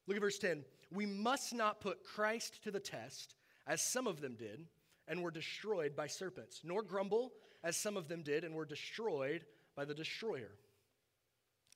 Look 0.07 0.17
at 0.17 0.21
verse 0.21 0.39
10. 0.39 0.63
We 0.93 1.07
must 1.07 1.55
not 1.55 1.81
put 1.81 2.05
Christ 2.05 2.63
to 2.65 2.71
the 2.71 2.81
test, 2.81 3.35
as 3.67 3.81
some 3.81 4.07
of 4.07 4.21
them 4.21 4.37
did, 4.39 4.67
and 5.09 5.23
were 5.23 5.31
destroyed 5.31 5.97
by 5.97 6.07
serpents, 6.07 6.61
nor 6.65 6.83
grumble, 6.83 7.33
as 7.65 7.79
some 7.79 7.97
of 7.97 8.09
them 8.09 8.23
did, 8.23 8.45
and 8.45 8.55
were 8.55 8.67
destroyed 8.67 9.47
by 9.75 9.87
the 9.87 9.95
destroyer. 9.95 10.51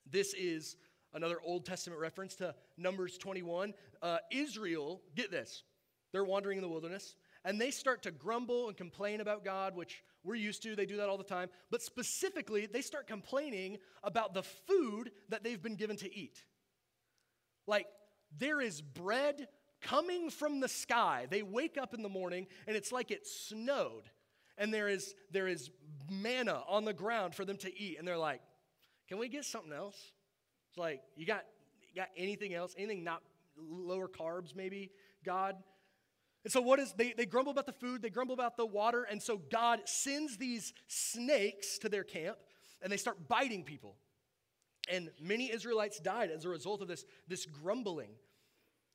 This 0.07 0.35
is 0.35 0.75
another 1.15 1.37
Old 1.43 1.65
Testament 1.65 1.99
reference 1.99 2.35
to 2.35 2.53
Numbers 2.77 3.17
21. 3.17 3.73
Uh, 4.03 4.17
Israel, 4.31 5.01
get 5.15 5.31
this, 5.31 5.63
they're 6.11 6.23
wandering 6.23 6.57
in 6.57 6.61
the 6.61 6.69
wilderness 6.69 7.15
and 7.45 7.59
they 7.59 7.71
start 7.71 8.03
to 8.03 8.11
grumble 8.11 8.67
and 8.67 8.77
complain 8.77 9.21
about 9.21 9.45
God, 9.45 9.75
which 9.75 10.03
we're 10.23 10.35
used 10.35 10.63
to. 10.63 10.75
They 10.75 10.85
do 10.85 10.97
that 10.97 11.09
all 11.09 11.17
the 11.17 11.23
time. 11.23 11.49
But 11.71 11.81
specifically, 11.81 12.65
they 12.65 12.81
start 12.81 13.07
complaining 13.07 13.77
about 14.03 14.33
the 14.33 14.43
food 14.43 15.11
that 15.29 15.43
they've 15.43 15.61
been 15.61 15.75
given 15.75 15.97
to 15.97 16.13
eat. 16.13 16.43
Like, 17.65 17.87
there 18.37 18.59
is 18.59 18.81
bread 18.81 19.47
coming 19.81 20.29
from 20.29 20.59
the 20.59 20.67
sky. 20.67 21.27
They 21.29 21.43
wake 21.43 21.77
up 21.77 21.93
in 21.93 22.01
the 22.01 22.09
morning 22.09 22.47
and 22.67 22.75
it's 22.75 22.91
like 22.91 23.11
it 23.11 23.27
snowed. 23.27 24.03
And 24.57 24.73
there 24.73 24.87
is, 24.87 25.13
there 25.31 25.47
is 25.47 25.69
manna 26.09 26.63
on 26.67 26.83
the 26.83 26.93
ground 26.93 27.35
for 27.35 27.45
them 27.45 27.57
to 27.57 27.79
eat. 27.79 27.97
And 27.99 28.07
they're 28.07 28.17
like, 28.17 28.41
can 29.07 29.19
we 29.19 29.29
get 29.29 29.45
something 29.45 29.71
else? 29.71 29.95
It's 30.69 30.77
like, 30.77 31.01
you 31.15 31.25
got, 31.25 31.43
you 31.81 32.01
got 32.01 32.09
anything 32.17 32.53
else? 32.53 32.73
Anything 32.77 33.03
not 33.03 33.21
lower 33.57 34.07
carbs, 34.07 34.55
maybe, 34.55 34.91
God? 35.23 35.55
And 36.43 36.53
so, 36.53 36.61
what 36.61 36.79
is 36.79 36.93
they, 36.93 37.13
they 37.13 37.25
grumble 37.25 37.51
about 37.51 37.65
the 37.65 37.73
food, 37.73 38.01
they 38.01 38.09
grumble 38.09 38.33
about 38.33 38.57
the 38.57 38.65
water, 38.65 39.03
and 39.03 39.21
so 39.21 39.41
God 39.51 39.81
sends 39.85 40.37
these 40.37 40.73
snakes 40.87 41.77
to 41.79 41.89
their 41.89 42.03
camp 42.03 42.37
and 42.81 42.91
they 42.91 42.97
start 42.97 43.27
biting 43.27 43.63
people. 43.63 43.95
And 44.89 45.09
many 45.21 45.51
Israelites 45.51 45.99
died 45.99 46.31
as 46.31 46.45
a 46.45 46.49
result 46.49 46.81
of 46.81 46.87
this, 46.87 47.05
this 47.27 47.45
grumbling. 47.45 48.11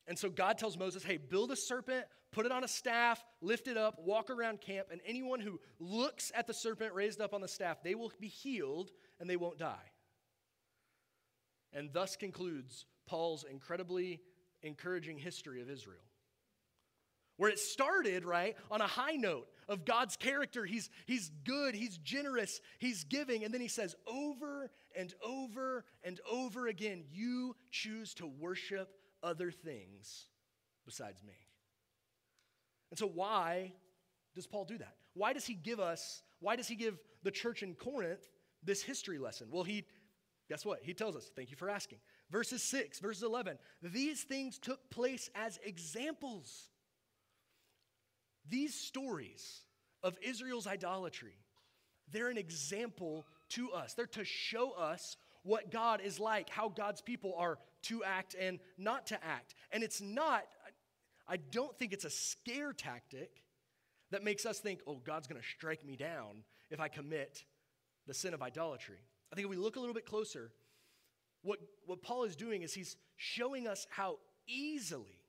And 0.06 0.18
so 0.18 0.30
God 0.30 0.58
tells 0.58 0.78
Moses, 0.78 1.04
hey, 1.04 1.16
build 1.16 1.52
a 1.52 1.56
serpent, 1.56 2.06
put 2.32 2.46
it 2.46 2.52
on 2.52 2.64
a 2.64 2.68
staff, 2.68 3.22
lift 3.40 3.68
it 3.68 3.76
up, 3.76 3.98
walk 3.98 4.30
around 4.30 4.60
camp, 4.60 4.88
and 4.90 5.00
anyone 5.06 5.40
who 5.40 5.60
looks 5.78 6.32
at 6.34 6.46
the 6.46 6.54
serpent 6.54 6.94
raised 6.94 7.20
up 7.20 7.34
on 7.34 7.40
the 7.40 7.48
staff, 7.48 7.82
they 7.82 7.94
will 7.94 8.12
be 8.20 8.28
healed 8.28 8.90
and 9.20 9.28
they 9.28 9.36
won't 9.36 9.58
die. 9.58 9.90
And 11.72 11.92
thus 11.92 12.16
concludes 12.16 12.86
Paul's 13.06 13.44
incredibly 13.44 14.20
encouraging 14.62 15.18
history 15.18 15.60
of 15.60 15.70
Israel 15.70 16.02
where 17.36 17.50
it 17.50 17.58
started, 17.58 18.24
right, 18.24 18.56
on 18.70 18.80
a 18.80 18.86
high 18.86 19.16
note 19.16 19.48
of 19.68 19.84
God's 19.84 20.16
character. 20.16 20.64
He's, 20.64 20.90
he's 21.06 21.30
good, 21.44 21.74
He's 21.74 21.98
generous, 21.98 22.60
He's 22.78 23.04
giving. 23.04 23.44
And 23.44 23.52
then 23.52 23.60
He 23.60 23.68
says, 23.68 23.94
over 24.06 24.70
and 24.96 25.14
over 25.24 25.84
and 26.04 26.20
over 26.30 26.66
again, 26.66 27.04
you 27.10 27.56
choose 27.70 28.14
to 28.14 28.26
worship 28.26 28.94
other 29.22 29.50
things 29.50 30.26
besides 30.84 31.22
me. 31.22 31.34
And 32.90 32.98
so, 32.98 33.06
why 33.06 33.72
does 34.34 34.46
Paul 34.46 34.64
do 34.64 34.78
that? 34.78 34.96
Why 35.14 35.32
does 35.32 35.46
he 35.46 35.54
give 35.54 35.80
us, 35.80 36.22
why 36.40 36.56
does 36.56 36.68
he 36.68 36.74
give 36.74 36.98
the 37.22 37.30
church 37.30 37.62
in 37.62 37.74
Corinth 37.74 38.28
this 38.62 38.82
history 38.82 39.18
lesson? 39.18 39.48
Well, 39.50 39.64
he, 39.64 39.84
guess 40.48 40.64
what? 40.64 40.80
He 40.82 40.94
tells 40.94 41.16
us, 41.16 41.30
thank 41.34 41.50
you 41.50 41.56
for 41.56 41.68
asking. 41.68 41.98
Verses 42.30 42.62
6, 42.62 42.98
verses 43.00 43.22
11, 43.22 43.58
these 43.82 44.22
things 44.22 44.58
took 44.58 44.90
place 44.90 45.28
as 45.34 45.58
examples 45.64 46.70
these 48.48 48.74
stories 48.74 49.62
of 50.02 50.16
Israel's 50.22 50.66
idolatry, 50.66 51.34
they're 52.10 52.28
an 52.28 52.38
example 52.38 53.26
to 53.50 53.72
us. 53.72 53.94
They're 53.94 54.06
to 54.06 54.24
show 54.24 54.72
us 54.72 55.16
what 55.42 55.70
God 55.70 56.00
is 56.00 56.20
like, 56.20 56.48
how 56.48 56.68
God's 56.68 57.00
people 57.00 57.34
are 57.36 57.58
to 57.82 58.04
act 58.04 58.34
and 58.38 58.58
not 58.78 59.08
to 59.08 59.24
act. 59.24 59.54
And 59.72 59.82
it's 59.82 60.00
not, 60.00 60.44
I 61.28 61.36
don't 61.36 61.76
think 61.78 61.92
it's 61.92 62.04
a 62.04 62.10
scare 62.10 62.72
tactic 62.72 63.42
that 64.10 64.22
makes 64.22 64.46
us 64.46 64.58
think, 64.58 64.80
oh, 64.86 65.00
God's 65.04 65.26
going 65.26 65.40
to 65.40 65.46
strike 65.46 65.84
me 65.84 65.96
down 65.96 66.44
if 66.70 66.80
I 66.80 66.88
commit 66.88 67.44
the 68.06 68.14
sin 68.14 68.34
of 68.34 68.42
idolatry. 68.42 68.98
I 69.32 69.34
think 69.34 69.46
if 69.46 69.50
we 69.50 69.56
look 69.56 69.76
a 69.76 69.80
little 69.80 69.94
bit 69.94 70.06
closer, 70.06 70.52
what, 71.42 71.58
what 71.86 72.02
Paul 72.02 72.24
is 72.24 72.36
doing 72.36 72.62
is 72.62 72.72
he's 72.72 72.96
showing 73.16 73.66
us 73.66 73.86
how 73.90 74.18
easily 74.46 75.22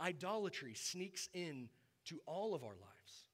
idolatry 0.00 0.74
sneaks 0.74 1.28
in 1.32 1.68
to 2.06 2.20
all 2.26 2.54
of 2.54 2.62
our 2.62 2.70
lives. 2.70 3.26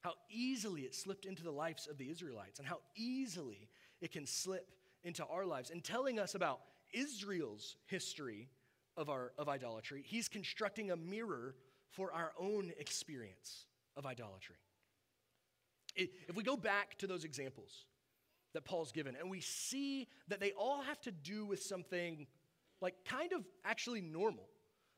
How 0.00 0.12
easily 0.30 0.82
it 0.82 0.94
slipped 0.94 1.24
into 1.24 1.42
the 1.42 1.50
lives 1.50 1.86
of 1.86 1.96
the 1.96 2.10
Israelites, 2.10 2.58
and 2.58 2.68
how 2.68 2.80
easily 2.94 3.68
it 4.00 4.12
can 4.12 4.26
slip 4.26 4.68
into 5.02 5.24
our 5.26 5.46
lives. 5.46 5.70
And 5.70 5.82
telling 5.82 6.18
us 6.18 6.34
about 6.34 6.60
Israel's 6.92 7.76
history 7.86 8.48
of, 8.96 9.08
our, 9.08 9.32
of 9.38 9.48
idolatry, 9.48 10.02
he's 10.06 10.28
constructing 10.28 10.90
a 10.90 10.96
mirror 10.96 11.54
for 11.90 12.12
our 12.12 12.32
own 12.38 12.72
experience 12.78 13.66
of 13.96 14.04
idolatry. 14.04 14.56
If 15.96 16.34
we 16.34 16.42
go 16.42 16.56
back 16.56 16.98
to 16.98 17.06
those 17.06 17.24
examples 17.24 17.86
that 18.52 18.64
Paul's 18.64 18.92
given, 18.92 19.16
and 19.16 19.30
we 19.30 19.40
see 19.40 20.08
that 20.28 20.40
they 20.40 20.52
all 20.52 20.82
have 20.82 21.00
to 21.02 21.12
do 21.12 21.44
with 21.44 21.62
something 21.62 22.26
like 22.80 22.94
kind 23.04 23.32
of 23.32 23.44
actually 23.64 24.00
normal. 24.00 24.48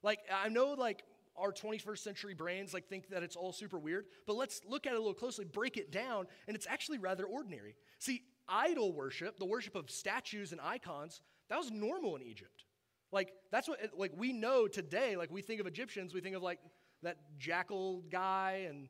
Like, 0.03 0.21
I 0.33 0.49
know, 0.49 0.73
like, 0.73 1.03
our 1.39 1.53
21st 1.53 1.99
century 1.99 2.35
brains 2.35 2.75
like 2.75 2.89
think 2.89 3.09
that 3.09 3.23
it's 3.23 3.37
all 3.37 3.53
super 3.53 3.79
weird 3.79 4.07
but 4.27 4.37
let's 4.37 4.61
look 4.67 4.87
at 4.87 4.93
it 4.93 4.97
a 4.97 4.99
little 4.99 5.15
closely 5.15 5.45
break 5.45 5.77
it 5.77 5.91
down 5.91 6.27
and 6.47 6.57
it's 6.57 6.67
actually 6.67 6.99
rather 6.99 7.25
ordinary 7.25 7.77
see 7.99 8.23
idol 8.49 8.93
worship 8.93 9.39
the 9.39 9.45
worship 9.45 9.75
of 9.75 9.91
statues 9.91 10.53
and 10.53 10.61
icons 10.61 11.21
that 11.49 11.59
was 11.59 11.71
normal 11.71 12.17
in 12.17 12.23
egypt 12.23 12.65
like 13.13 13.33
that's 13.51 13.69
what 13.69 13.79
like 13.97 14.13
we 14.17 14.33
know 14.33 14.67
today 14.67 15.17
like 15.17 15.31
we 15.31 15.43
think 15.43 15.61
of 15.61 15.67
egyptians 15.67 16.15
we 16.15 16.21
think 16.21 16.37
of 16.37 16.43
like 16.43 16.59
that 17.03 17.19
jackal 17.39 18.03
guy 18.11 18.67
and 18.69 18.89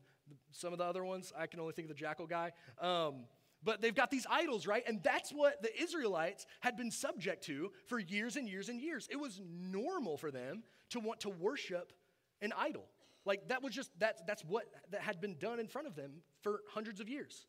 some 0.51 0.73
of 0.73 0.79
the 0.79 0.85
other 0.85 1.05
ones 1.05 1.33
i 1.37 1.47
can 1.47 1.61
only 1.61 1.73
think 1.73 1.89
of 1.89 1.95
the 1.95 2.01
jackal 2.01 2.27
guy 2.27 2.53
um, 2.81 3.25
but 3.67 3.83
they've 3.83 3.95
got 3.95 4.11
these 4.13 4.27
idols, 4.31 4.65
right? 4.67 4.85
And 4.87 5.03
that's 5.03 5.33
what 5.33 5.61
the 5.61 5.83
Israelites 5.83 6.47
had 6.61 6.77
been 6.77 6.91
subject 6.93 7.45
to 7.47 7.73
for 7.87 7.99
years 7.99 8.37
and 8.37 8.49
years 8.49 8.69
and 8.69 8.81
years. 8.81 9.09
It 9.11 9.17
was 9.17 9.41
normal 9.45 10.17
for 10.17 10.31
them 10.31 10.63
to 10.91 11.01
want 11.01 11.21
to 11.21 11.31
worship 11.31 11.93
an 12.43 12.53
idol. 12.57 12.85
Like 13.25 13.49
that 13.49 13.63
was 13.63 13.75
just 13.75 13.91
that 13.99 14.27
that's 14.27 14.45
what 14.45 14.65
that 14.91 15.01
had 15.01 15.21
been 15.21 15.37
done 15.39 15.59
in 15.59 15.67
front 15.67 15.87
of 15.87 15.97
them 15.97 16.23
for 16.43 16.61
hundreds 16.71 17.01
of 17.01 17.09
years. 17.09 17.47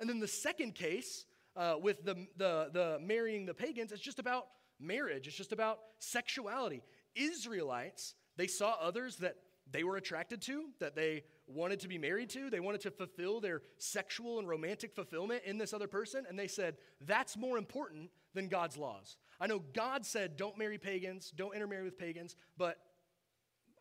And 0.00 0.08
then 0.08 0.18
the 0.18 0.28
second 0.28 0.74
case 0.74 1.24
uh, 1.56 1.74
with 1.80 2.04
the, 2.04 2.26
the 2.36 2.70
the 2.72 2.98
marrying 3.00 3.46
the 3.46 3.54
pagans, 3.54 3.92
it's 3.92 4.02
just 4.02 4.18
about 4.18 4.46
marriage. 4.80 5.26
It's 5.26 5.36
just 5.36 5.52
about 5.52 5.78
sexuality. 5.98 6.82
Israelites 7.14 8.14
they 8.36 8.46
saw 8.46 8.74
others 8.80 9.16
that 9.16 9.36
they 9.70 9.84
were 9.84 9.96
attracted 9.96 10.40
to, 10.42 10.70
that 10.78 10.96
they 10.96 11.24
wanted 11.46 11.80
to 11.80 11.88
be 11.88 11.98
married 11.98 12.30
to. 12.30 12.50
They 12.50 12.60
wanted 12.60 12.80
to 12.82 12.90
fulfill 12.90 13.40
their 13.40 13.62
sexual 13.76 14.38
and 14.38 14.48
romantic 14.48 14.94
fulfillment 14.94 15.42
in 15.44 15.58
this 15.58 15.72
other 15.72 15.86
person. 15.86 16.24
And 16.28 16.38
they 16.38 16.48
said, 16.48 16.76
that's 17.02 17.36
more 17.36 17.58
important 17.58 18.10
than 18.34 18.48
God's 18.48 18.76
laws. 18.76 19.16
I 19.40 19.46
know 19.46 19.58
God 19.74 20.06
said, 20.06 20.36
don't 20.36 20.56
marry 20.56 20.78
pagans, 20.78 21.32
don't 21.36 21.54
intermarry 21.54 21.84
with 21.84 21.98
pagans, 21.98 22.34
but 22.56 22.78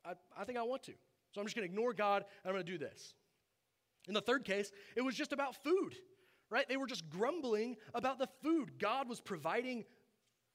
I, 0.06 0.14
I 0.38 0.44
think 0.44 0.58
I 0.58 0.64
want 0.64 0.84
to. 0.84 0.94
So 1.32 1.42
I'm 1.42 1.46
just 1.46 1.56
going 1.56 1.68
to 1.68 1.72
ignore 1.72 1.94
God 1.94 2.24
and 2.44 2.50
I'm 2.50 2.54
going 2.54 2.66
to 2.66 2.72
do 2.72 2.78
this. 2.78 3.14
In 4.08 4.14
the 4.14 4.22
third 4.22 4.44
case, 4.46 4.72
it 4.96 5.02
was 5.02 5.16
just 5.16 5.34
about 5.34 5.56
food, 5.64 5.96
right? 6.50 6.68
They 6.68 6.78
were 6.78 6.88
just 6.88 7.10
grumbling 7.10 7.76
about 7.94 8.18
the 8.18 8.28
food. 8.42 8.80
God 8.80 9.08
was 9.08 9.20
providing 9.20 9.86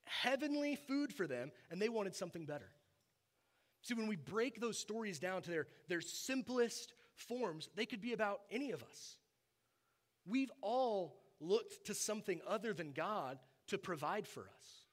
heavenly 0.05 0.77
food 0.77 1.13
for 1.13 1.27
them, 1.27 1.51
and 1.71 1.81
they 1.81 1.89
wanted 1.89 2.15
something 2.15 2.47
better. 2.47 2.71
See, 3.83 3.95
when 3.95 4.09
we 4.09 4.17
break 4.17 4.61
those 4.61 4.79
stories 4.79 5.19
down 5.19 5.43
to 5.43 5.51
their, 5.51 5.67
their 5.89 6.01
simplest 6.01 6.95
forms, 7.15 7.69
they 7.77 7.87
could 7.87 8.01
be 8.01 8.13
about 8.13 8.41
any 8.51 8.71
of 8.73 8.83
us. 8.83 9.19
We've 10.27 10.53
all 10.63 11.19
looked 11.41 11.87
to 11.87 11.95
something 11.95 12.41
other 12.47 12.73
than 12.73 12.93
God 12.93 13.39
to 13.69 13.79
provide 13.79 14.27
for 14.27 14.43
us. 14.43 14.85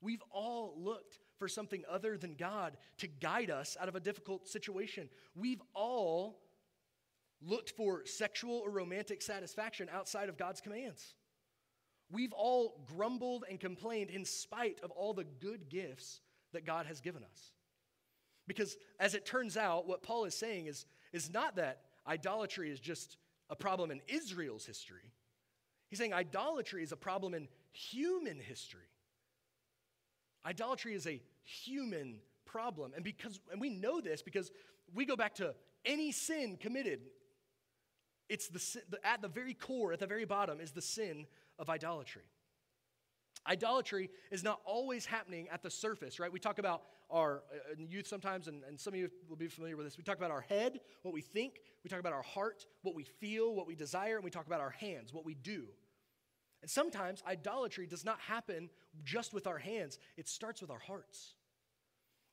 We've 0.00 0.22
all 0.30 0.74
looked 0.76 1.20
for 1.38 1.48
something 1.48 1.82
other 1.90 2.16
than 2.16 2.34
God 2.34 2.76
to 2.98 3.06
guide 3.06 3.50
us 3.50 3.76
out 3.80 3.88
of 3.88 3.96
a 3.96 4.00
difficult 4.00 4.48
situation. 4.48 5.08
We've 5.34 5.62
all 5.74 6.40
looked 7.42 7.70
for 7.70 8.06
sexual 8.06 8.58
or 8.58 8.70
romantic 8.70 9.22
satisfaction 9.22 9.88
outside 9.92 10.28
of 10.28 10.38
God's 10.38 10.60
commands. 10.60 11.14
We've 12.10 12.32
all 12.32 12.84
grumbled 12.86 13.44
and 13.48 13.58
complained 13.58 14.10
in 14.10 14.24
spite 14.24 14.80
of 14.82 14.90
all 14.90 15.14
the 15.14 15.24
good 15.24 15.68
gifts 15.68 16.20
that 16.52 16.64
God 16.64 16.86
has 16.86 17.00
given 17.00 17.24
us. 17.24 17.52
Because 18.46 18.76
as 19.00 19.14
it 19.14 19.26
turns 19.26 19.56
out, 19.56 19.88
what 19.88 20.02
Paul 20.02 20.24
is 20.24 20.34
saying 20.34 20.66
is, 20.66 20.86
is 21.12 21.32
not 21.32 21.56
that 21.56 21.80
idolatry 22.06 22.70
is 22.70 22.78
just 22.78 23.16
a 23.50 23.56
problem 23.56 23.90
in 23.90 24.00
Israel's 24.06 24.66
history. 24.66 25.12
He's 25.88 25.98
saying 25.98 26.12
idolatry 26.12 26.82
is 26.82 26.92
a 26.92 26.96
problem 26.96 27.34
in 27.34 27.48
human 27.72 28.38
history. 28.38 28.88
Idolatry 30.46 30.94
is 30.94 31.06
a 31.06 31.20
human 31.42 32.18
problem. 32.44 32.92
And 32.94 33.04
because 33.04 33.40
and 33.50 33.60
we 33.60 33.70
know 33.70 34.00
this 34.00 34.22
because 34.22 34.50
we 34.94 35.04
go 35.04 35.16
back 35.16 35.34
to 35.36 35.54
any 35.84 36.12
sin 36.12 36.56
committed. 36.56 37.00
It's 38.28 38.48
the, 38.48 38.98
at 39.04 39.20
the 39.20 39.28
very 39.28 39.54
core, 39.54 39.92
at 39.92 39.98
the 39.98 40.06
very 40.06 40.24
bottom, 40.24 40.60
is 40.60 40.70
the 40.70 40.80
sin 40.80 41.26
of 41.58 41.68
idolatry. 41.68 42.22
Idolatry 43.46 44.08
is 44.30 44.42
not 44.42 44.60
always 44.64 45.04
happening 45.04 45.48
at 45.50 45.62
the 45.62 45.70
surface, 45.70 46.18
right? 46.18 46.32
We 46.32 46.38
talk 46.38 46.58
about 46.58 46.84
our 47.10 47.42
uh, 47.52 47.74
youth 47.76 48.06
sometimes, 48.06 48.48
and, 48.48 48.62
and 48.66 48.80
some 48.80 48.94
of 48.94 48.98
you 48.98 49.10
will 49.28 49.36
be 49.36 49.48
familiar 49.48 49.76
with 49.76 49.84
this. 49.84 49.98
We 49.98 50.04
talk 50.04 50.16
about 50.16 50.30
our 50.30 50.40
head, 50.40 50.80
what 51.02 51.12
we 51.12 51.20
think. 51.20 51.60
We 51.82 51.90
talk 51.90 52.00
about 52.00 52.14
our 52.14 52.22
heart, 52.22 52.64
what 52.82 52.94
we 52.94 53.04
feel, 53.04 53.54
what 53.54 53.66
we 53.66 53.74
desire. 53.74 54.16
And 54.16 54.24
we 54.24 54.30
talk 54.30 54.46
about 54.46 54.60
our 54.60 54.70
hands, 54.70 55.12
what 55.12 55.26
we 55.26 55.34
do. 55.34 55.66
And 56.62 56.70
sometimes 56.70 57.22
idolatry 57.28 57.86
does 57.86 58.06
not 58.06 58.18
happen 58.20 58.70
just 59.02 59.34
with 59.34 59.46
our 59.46 59.58
hands, 59.58 59.98
it 60.16 60.28
starts 60.28 60.60
with 60.60 60.70
our 60.70 60.78
hearts. 60.78 61.34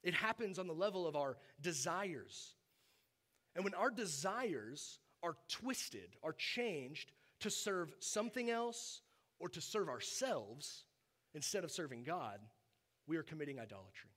It 0.03 0.13
happens 0.13 0.59
on 0.59 0.67
the 0.67 0.73
level 0.73 1.07
of 1.07 1.15
our 1.15 1.37
desires. 1.61 2.55
And 3.55 3.63
when 3.63 3.73
our 3.73 3.91
desires 3.91 4.99
are 5.23 5.37
twisted, 5.47 6.15
are 6.23 6.33
changed 6.33 7.11
to 7.41 7.49
serve 7.49 7.93
something 7.99 8.49
else 8.49 9.01
or 9.39 9.49
to 9.49 9.61
serve 9.61 9.89
ourselves, 9.89 10.85
instead 11.33 11.63
of 11.63 11.71
serving 11.71 12.03
God, 12.03 12.39
we 13.07 13.17
are 13.17 13.23
committing 13.23 13.59
idolatry. 13.59 14.11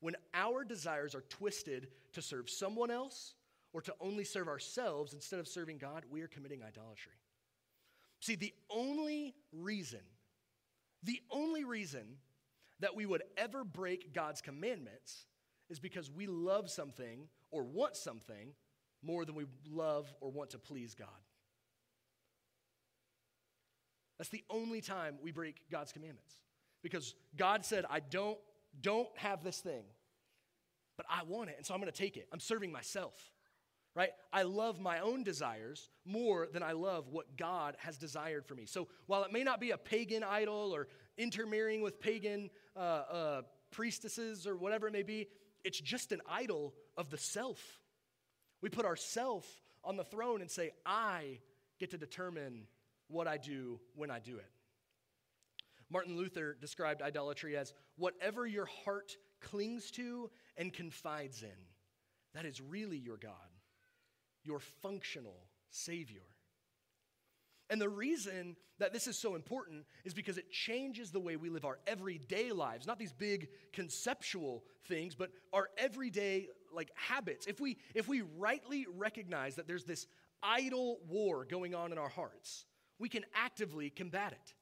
When 0.00 0.16
our 0.34 0.64
desires 0.64 1.14
are 1.14 1.24
twisted 1.28 1.88
to 2.12 2.22
serve 2.22 2.50
someone 2.50 2.90
else 2.90 3.34
or 3.72 3.80
to 3.82 3.94
only 4.00 4.24
serve 4.24 4.48
ourselves 4.48 5.14
instead 5.14 5.38
of 5.38 5.48
serving 5.48 5.78
God, 5.78 6.04
we 6.10 6.22
are 6.22 6.28
committing 6.28 6.62
idolatry. 6.62 7.12
See, 8.20 8.34
the 8.34 8.52
only 8.70 9.34
reason, 9.52 10.00
the 11.02 11.20
only 11.30 11.64
reason 11.64 12.16
that 12.80 12.94
we 12.94 13.06
would 13.06 13.22
ever 13.36 13.64
break 13.64 14.12
God's 14.12 14.40
commandments 14.40 15.26
is 15.68 15.78
because 15.78 16.10
we 16.10 16.26
love 16.26 16.70
something 16.70 17.28
or 17.50 17.62
want 17.62 17.96
something 17.96 18.52
more 19.02 19.24
than 19.24 19.34
we 19.34 19.46
love 19.70 20.12
or 20.20 20.30
want 20.30 20.50
to 20.50 20.58
please 20.58 20.94
God. 20.94 21.08
That's 24.18 24.30
the 24.30 24.44
only 24.50 24.80
time 24.80 25.16
we 25.20 25.32
break 25.32 25.68
God's 25.70 25.92
commandments. 25.92 26.36
Because 26.82 27.14
God 27.36 27.64
said, 27.64 27.84
I 27.90 28.00
don't, 28.00 28.38
don't 28.80 29.08
have 29.16 29.42
this 29.42 29.58
thing, 29.58 29.82
but 30.96 31.06
I 31.10 31.22
want 31.24 31.50
it, 31.50 31.56
and 31.56 31.66
so 31.66 31.74
I'm 31.74 31.80
going 31.80 31.90
to 31.90 31.98
take 31.98 32.16
it. 32.16 32.28
I'm 32.32 32.40
serving 32.40 32.70
myself, 32.70 33.31
right? 33.94 34.10
I 34.32 34.42
love 34.42 34.80
my 34.80 35.00
own 35.00 35.22
desires 35.22 35.90
more 36.04 36.48
than 36.52 36.62
I 36.62 36.72
love 36.72 37.08
what 37.10 37.36
God 37.36 37.76
has 37.78 37.98
desired 37.98 38.46
for 38.46 38.54
me. 38.54 38.66
So 38.66 38.88
while 39.06 39.24
it 39.24 39.32
may 39.32 39.44
not 39.44 39.60
be 39.60 39.70
a 39.70 39.78
pagan 39.78 40.22
idol 40.22 40.74
or 40.74 40.88
intermarrying 41.18 41.82
with 41.82 42.00
pagan 42.00 42.50
uh, 42.74 42.78
uh, 42.78 43.42
priestesses 43.70 44.46
or 44.46 44.56
whatever 44.56 44.88
it 44.88 44.92
may 44.92 45.02
be, 45.02 45.28
it's 45.64 45.80
just 45.80 46.12
an 46.12 46.20
idol 46.28 46.74
of 46.96 47.10
the 47.10 47.18
self. 47.18 47.60
We 48.62 48.68
put 48.68 48.86
ourself 48.86 49.46
on 49.84 49.96
the 49.96 50.04
throne 50.04 50.40
and 50.40 50.50
say, 50.50 50.70
I 50.86 51.40
get 51.78 51.90
to 51.90 51.98
determine 51.98 52.66
what 53.08 53.26
I 53.26 53.36
do 53.36 53.80
when 53.94 54.10
I 54.10 54.20
do 54.20 54.36
it. 54.36 54.50
Martin 55.90 56.16
Luther 56.16 56.56
described 56.58 57.02
idolatry 57.02 57.56
as 57.56 57.74
whatever 57.96 58.46
your 58.46 58.64
heart 58.84 59.16
clings 59.42 59.90
to 59.92 60.30
and 60.56 60.72
confides 60.72 61.42
in. 61.42 61.48
That 62.34 62.46
is 62.46 62.60
really 62.62 62.96
your 62.96 63.18
God, 63.18 63.32
your 64.44 64.60
functional 64.60 65.46
Savior. 65.70 66.22
And 67.70 67.80
the 67.80 67.88
reason 67.88 68.56
that 68.78 68.92
this 68.92 69.06
is 69.06 69.16
so 69.16 69.34
important 69.34 69.86
is 70.04 70.12
because 70.12 70.36
it 70.36 70.50
changes 70.50 71.10
the 71.10 71.20
way 71.20 71.36
we 71.36 71.48
live 71.48 71.64
our 71.64 71.78
everyday 71.86 72.52
lives, 72.52 72.86
not 72.86 72.98
these 72.98 73.12
big 73.12 73.48
conceptual 73.72 74.64
things, 74.84 75.14
but 75.14 75.30
our 75.52 75.70
everyday 75.78 76.48
like 76.72 76.90
habits. 76.94 77.46
If 77.46 77.60
we 77.60 77.78
if 77.94 78.08
we 78.08 78.22
rightly 78.36 78.86
recognize 78.94 79.54
that 79.54 79.66
there's 79.66 79.84
this 79.84 80.06
idol 80.42 80.98
war 81.08 81.44
going 81.44 81.74
on 81.74 81.92
in 81.92 81.98
our 81.98 82.08
hearts, 82.08 82.66
we 82.98 83.08
can 83.08 83.24
actively 83.34 83.88
combat 83.88 84.32
it. 84.32 84.54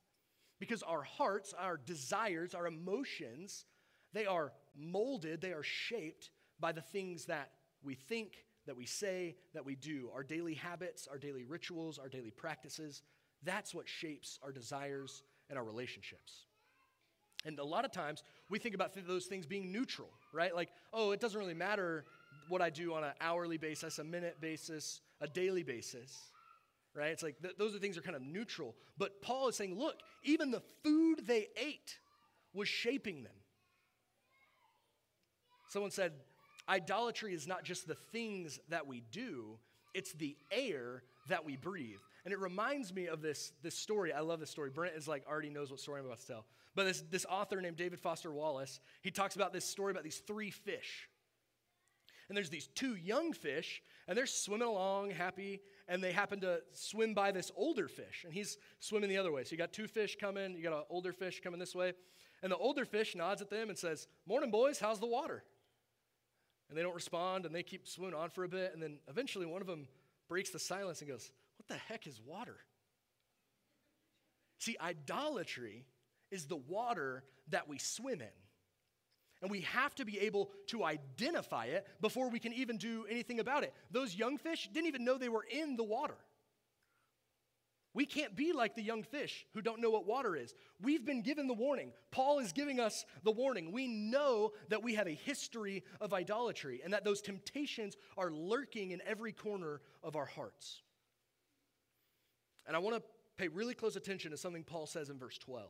Because 0.61 0.83
our 0.83 1.03
hearts, 1.03 1.55
our 1.59 1.79
desires, 1.79 2.55
our 2.55 2.67
emotions, 2.67 3.65
they 4.13 4.27
are 4.27 4.53
molded, 4.77 5.41
they 5.41 5.53
are 5.53 5.63
shaped 5.63 6.31
by 6.61 6.73
the 6.73 6.83
things 6.83 7.25
that 7.25 7.51
we 7.83 7.95
think, 7.95 8.45
that 8.67 8.77
we 8.77 8.87
say, 8.87 9.37
that 9.55 9.65
we 9.65 9.75
do. 9.75 10.11
Our 10.15 10.23
daily 10.23 10.55
habits, 10.55 11.09
our 11.11 11.19
daily 11.19 11.45
rituals, 11.45 11.99
our 11.99 12.09
daily 12.09 12.31
practices, 12.31 13.03
that's 13.43 13.75
what 13.75 13.89
shapes 13.89 14.39
our 14.43 14.53
desires 14.53 15.23
and 15.49 15.59
our 15.59 15.65
relationships. 15.65 16.47
And 17.47 17.59
a 17.59 17.65
lot 17.65 17.85
of 17.85 17.93
times 17.93 18.23
we 18.51 18.59
think 18.59 18.75
about 18.75 18.93
those 19.07 19.27
things 19.27 19.47
being 19.47 19.73
neutral, 19.73 20.11
right? 20.33 20.55
Like, 20.55 20.69
oh, 20.93 21.13
it 21.13 21.21
doesn't 21.21 21.39
really 21.39 21.55
matter 21.55 22.05
what 22.49 22.61
I 22.61 22.69
do 22.69 22.95
on 22.95 23.03
an 23.03 23.13
hourly 23.21 23.57
basis, 23.57 23.99
a 23.99 24.05
minute 24.05 24.41
basis, 24.41 25.01
a 25.21 25.27
daily 25.27 25.63
basis, 25.63 26.19
right? 26.95 27.11
It's 27.11 27.23
like 27.23 27.41
th- 27.41 27.57
those 27.57 27.75
are 27.75 27.79
things 27.79 27.97
are 27.97 28.03
kind 28.03 28.17
of 28.17 28.23
neutral. 28.23 28.75
But 28.99 29.23
Paul 29.23 29.49
is 29.49 29.57
saying, 29.57 29.79
look, 29.79 29.97
even 30.23 30.51
the 30.51 30.63
food 30.83 31.27
they 31.27 31.49
ate 31.57 31.99
was 32.53 32.69
shaping 32.69 33.23
them. 33.23 33.33
Someone 35.69 35.93
said, 35.93 36.13
idolatry 36.69 37.35
is 37.35 37.47
not 37.47 37.65
just 37.65 37.87
the 37.87 37.95
things 37.95 38.59
that 38.69 38.87
we 38.87 39.03
do, 39.13 39.59
it's 39.95 40.13
the 40.13 40.37
air 40.51 41.03
that 41.29 41.45
we 41.45 41.57
breathe. 41.57 41.99
And 42.25 42.33
it 42.33 42.39
reminds 42.39 42.93
me 42.93 43.07
of 43.07 43.23
this, 43.23 43.53
this 43.63 43.75
story. 43.75 44.13
I 44.13 44.21
love 44.21 44.41
this 44.41 44.51
story. 44.51 44.71
Brent 44.71 44.95
is 44.95 45.09
like 45.09 45.25
already 45.29 45.51
knows 45.51 45.71
what 45.71 45.81
story 45.81 46.01
I'm 46.01 46.07
about 46.07 46.21
to 46.21 46.27
tell. 46.27 46.47
But 46.75 46.85
this, 46.85 47.03
this 47.11 47.27
author 47.29 47.61
named 47.61 47.77
David 47.77 47.99
Foster 47.99 48.31
Wallace, 48.31 48.81
he 49.03 49.11
talks 49.11 49.37
about 49.37 49.53
this 49.53 49.65
story 49.65 49.91
about 49.91 50.05
these 50.05 50.19
three 50.19 50.51
fish. 50.51 51.09
And 52.29 52.37
there's 52.37 52.51
these 52.51 52.69
two 52.69 52.95
young 52.95 53.33
fish, 53.33 53.83
and 54.07 54.17
they're 54.17 54.25
swimming 54.25 54.69
along 54.69 55.11
happy, 55.11 55.61
and 55.89 56.03
they 56.03 56.13
happen 56.13 56.41
to 56.43 56.61
swim 56.75 57.13
by 57.13 57.33
this 57.33 57.51
older 57.57 57.89
fish, 57.89 58.23
and 58.25 58.33
he's 58.33 58.57
swimming 58.79 59.11
the 59.11 59.19
other 59.19 59.33
way. 59.33 59.43
So 59.43 59.51
you 59.51 59.59
got 59.59 59.73
two 59.73 59.89
fish 59.89 60.17
coming, 60.21 60.55
you 60.55 60.63
got 60.63 60.73
an 60.73 60.85
older 60.89 61.13
fish 61.13 61.41
coming 61.43 61.59
this 61.59 61.75
way, 61.75 61.93
and 62.45 62.53
the 62.53 62.57
older 62.57 62.85
fish 62.85 63.17
nods 63.17 63.43
at 63.43 63.51
them 63.51 63.69
and 63.69 63.77
says, 63.77 64.07
Morning, 64.27 64.53
boys, 64.53 64.79
how's 64.79 65.01
the 65.01 65.07
water? 65.07 65.43
And 66.71 66.79
they 66.79 66.83
don't 66.83 66.95
respond, 66.95 67.45
and 67.45 67.55
they 67.55 67.65
keep 67.65 67.87
swimming 67.87 68.15
on 68.15 68.31
for 68.31 68.45
a 68.45 68.49
bit, 68.49 68.73
and 68.73 68.83
then 68.83 69.01
eventually 69.09 69.45
one 69.45 69.61
of 69.61 69.67
them 69.67 69.89
breaks 70.29 70.51
the 70.51 70.59
silence 70.61 71.01
and 71.01 71.11
goes, 71.11 71.31
What 71.59 71.67
the 71.67 71.75
heck 71.75 72.07
is 72.07 72.21
water? 72.25 72.57
See, 74.59 74.77
idolatry 74.81 75.85
is 76.31 76.47
the 76.47 76.57
water 76.57 77.25
that 77.49 77.69
we 77.69 77.79
swim 77.79 78.21
in. 78.21 78.29
And 79.43 79.51
we 79.51 79.63
have 79.63 79.95
to 79.97 80.05
be 80.05 80.19
able 80.21 80.51
to 80.67 80.85
identify 80.85 81.65
it 81.67 81.87
before 82.01 82.29
we 82.29 82.39
can 82.39 82.53
even 82.53 82.77
do 82.77 83.07
anything 83.11 83.41
about 83.41 83.65
it. 83.65 83.75
Those 83.91 84.15
young 84.15 84.37
fish 84.37 84.69
didn't 84.73 84.87
even 84.87 85.05
know 85.05 85.17
they 85.17 85.31
were 85.31 85.47
in 85.51 85.77
the 85.77 85.83
water. 85.83 86.19
We 87.93 88.07
can't 88.07 88.37
be 88.37 88.53
like 88.53 88.77
the 88.77 88.83
young 88.83 89.03
fish 89.03 89.47
who 89.53 89.63
don't 89.63 89.81
know 89.81 89.91
what 89.91 90.07
water 90.07 90.37
is. 90.37 90.55
We've 90.81 91.05
been 91.05 91.23
given 91.23 91.49
the 91.49 91.55
warning. 91.55 91.93
Paul 92.13 92.39
is 92.39 92.53
giving 92.53 92.79
us 92.79 93.05
the 93.25 93.33
warning. 93.33 93.73
We 93.73 93.89
know 93.89 94.53
that 94.69 94.83
we 94.83 94.95
have 94.95 95.09
a 95.09 95.15
history 95.15 95.83
of 96.01 96.15
idolatry 96.15 96.83
and 96.85 96.93
that 96.93 97.05
those 97.05 97.21
temptations 97.21 97.97
are 98.17 98.31
lurking 98.31 98.93
in 98.93 99.03
every 99.05 99.33
corner 99.33 99.81
of 100.05 100.15
our 100.15 100.27
hearts. 100.27 100.83
And 102.67 102.77
I 102.77 102.79
want 102.79 102.97
to 102.97 103.03
pay 103.37 103.49
really 103.49 103.75
close 103.75 103.97
attention 103.97 104.31
to 104.31 104.37
something 104.37 104.63
Paul 104.63 104.87
says 104.87 105.11
in 105.11 105.19
verse 105.19 105.39
12. 105.39 105.69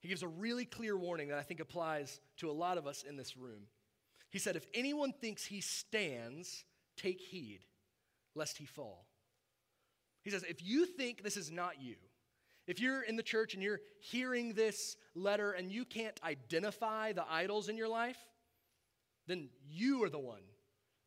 He 0.00 0.08
gives 0.08 0.22
a 0.22 0.28
really 0.28 0.64
clear 0.64 0.96
warning 0.96 1.28
that 1.28 1.38
I 1.38 1.42
think 1.42 1.60
applies 1.60 2.20
to 2.38 2.50
a 2.50 2.52
lot 2.52 2.78
of 2.78 2.86
us 2.86 3.02
in 3.02 3.16
this 3.16 3.36
room. 3.36 3.64
He 4.30 4.38
said, 4.38 4.56
If 4.56 4.64
anyone 4.72 5.12
thinks 5.12 5.44
he 5.44 5.60
stands, 5.60 6.64
take 6.96 7.20
heed 7.20 7.60
lest 8.34 8.56
he 8.56 8.64
fall. 8.64 9.09
He 10.22 10.30
says, 10.30 10.44
If 10.48 10.64
you 10.64 10.86
think 10.86 11.22
this 11.22 11.36
is 11.36 11.50
not 11.50 11.80
you, 11.80 11.96
if 12.66 12.80
you're 12.80 13.02
in 13.02 13.16
the 13.16 13.22
church 13.22 13.54
and 13.54 13.62
you're 13.62 13.80
hearing 13.98 14.52
this 14.52 14.96
letter 15.14 15.52
and 15.52 15.72
you 15.72 15.84
can't 15.84 16.18
identify 16.22 17.12
the 17.12 17.24
idols 17.28 17.68
in 17.68 17.76
your 17.76 17.88
life, 17.88 18.18
then 19.26 19.48
you 19.68 20.02
are 20.04 20.10
the 20.10 20.18
one 20.18 20.42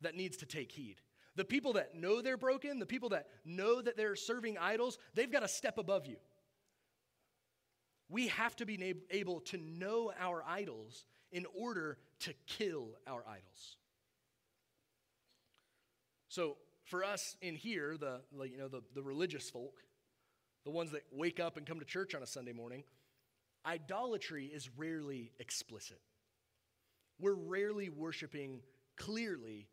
that 0.00 0.14
needs 0.14 0.36
to 0.38 0.46
take 0.46 0.72
heed. 0.72 0.96
The 1.36 1.44
people 1.44 1.72
that 1.74 1.94
know 1.94 2.22
they're 2.22 2.36
broken, 2.36 2.78
the 2.78 2.86
people 2.86 3.08
that 3.10 3.26
know 3.44 3.80
that 3.80 3.96
they're 3.96 4.16
serving 4.16 4.58
idols, 4.58 4.98
they've 5.14 5.30
got 5.30 5.40
to 5.40 5.48
step 5.48 5.78
above 5.78 6.06
you. 6.06 6.16
We 8.08 8.28
have 8.28 8.54
to 8.56 8.66
be 8.66 8.94
able 9.10 9.40
to 9.40 9.56
know 9.56 10.12
our 10.20 10.44
idols 10.46 11.04
in 11.32 11.46
order 11.54 11.98
to 12.20 12.34
kill 12.46 12.90
our 13.06 13.24
idols. 13.26 13.76
So, 16.28 16.56
for 16.84 17.04
us 17.04 17.36
in 17.40 17.54
here, 17.54 17.96
the, 17.98 18.20
you 18.46 18.58
know, 18.58 18.68
the, 18.68 18.82
the 18.94 19.02
religious 19.02 19.50
folk, 19.50 19.80
the 20.64 20.70
ones 20.70 20.90
that 20.92 21.02
wake 21.12 21.40
up 21.40 21.56
and 21.56 21.66
come 21.66 21.78
to 21.78 21.84
church 21.84 22.14
on 22.14 22.22
a 22.22 22.26
Sunday 22.26 22.52
morning, 22.52 22.84
idolatry 23.66 24.46
is 24.46 24.68
rarely 24.76 25.32
explicit. 25.38 26.00
We're 27.18 27.34
rarely 27.34 27.88
worshiping 27.88 28.60
clearly 28.96 29.68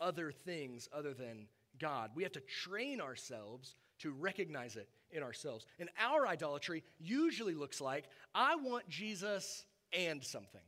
other 0.00 0.32
things 0.32 0.88
other 0.92 1.14
than 1.14 1.46
God. 1.78 2.10
We 2.14 2.22
have 2.22 2.32
to 2.32 2.40
train 2.40 3.00
ourselves 3.00 3.76
to 4.00 4.12
recognize 4.12 4.76
it 4.76 4.88
in 5.10 5.22
ourselves. 5.22 5.66
And 5.78 5.88
our 5.98 6.26
idolatry 6.26 6.82
usually 6.98 7.54
looks 7.54 7.80
like 7.80 8.06
I 8.34 8.56
want 8.56 8.88
Jesus 8.88 9.64
and 9.92 10.22
something, 10.22 10.60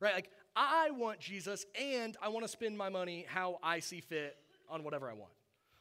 right? 0.00 0.14
Like, 0.14 0.30
I 0.56 0.90
want 0.90 1.20
Jesus 1.20 1.64
and 1.80 2.16
I 2.22 2.28
want 2.28 2.44
to 2.44 2.48
spend 2.50 2.76
my 2.76 2.88
money 2.88 3.26
how 3.28 3.58
I 3.62 3.80
see 3.80 4.00
fit 4.00 4.36
on 4.72 4.84
whatever 4.84 5.08
I 5.08 5.14
want. 5.14 5.32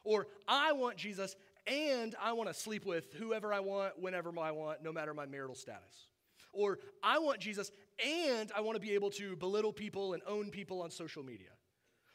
Or 0.04 0.28
I 0.48 0.74
want 0.74 0.98
Jesus 0.98 1.36
and 1.68 2.16
I 2.22 2.34
want 2.34 2.50
to 2.50 2.54
sleep 2.54 2.86
with 2.86 3.14
whoever 3.14 3.54
I 3.54 3.60
want, 3.60 4.00
whenever 4.00 4.32
I 4.40 4.52
want, 4.52 4.84
no 4.84 4.92
matter 4.92 5.14
my 5.14 5.26
marital 5.26 5.56
status. 5.56 6.08
Or 6.54 6.80
I 7.04 7.20
want 7.20 7.40
Jesus 7.40 7.72
and 8.04 8.52
I 8.56 8.62
want 8.62 8.76
to 8.76 8.82
be 8.82 8.94
able 8.94 9.12
to 9.12 9.36
belittle 9.36 9.72
people 9.72 10.14
and 10.14 10.22
own 10.28 10.50
people 10.50 10.82
on 10.82 10.92
social 10.92 11.24
media. 11.24 11.50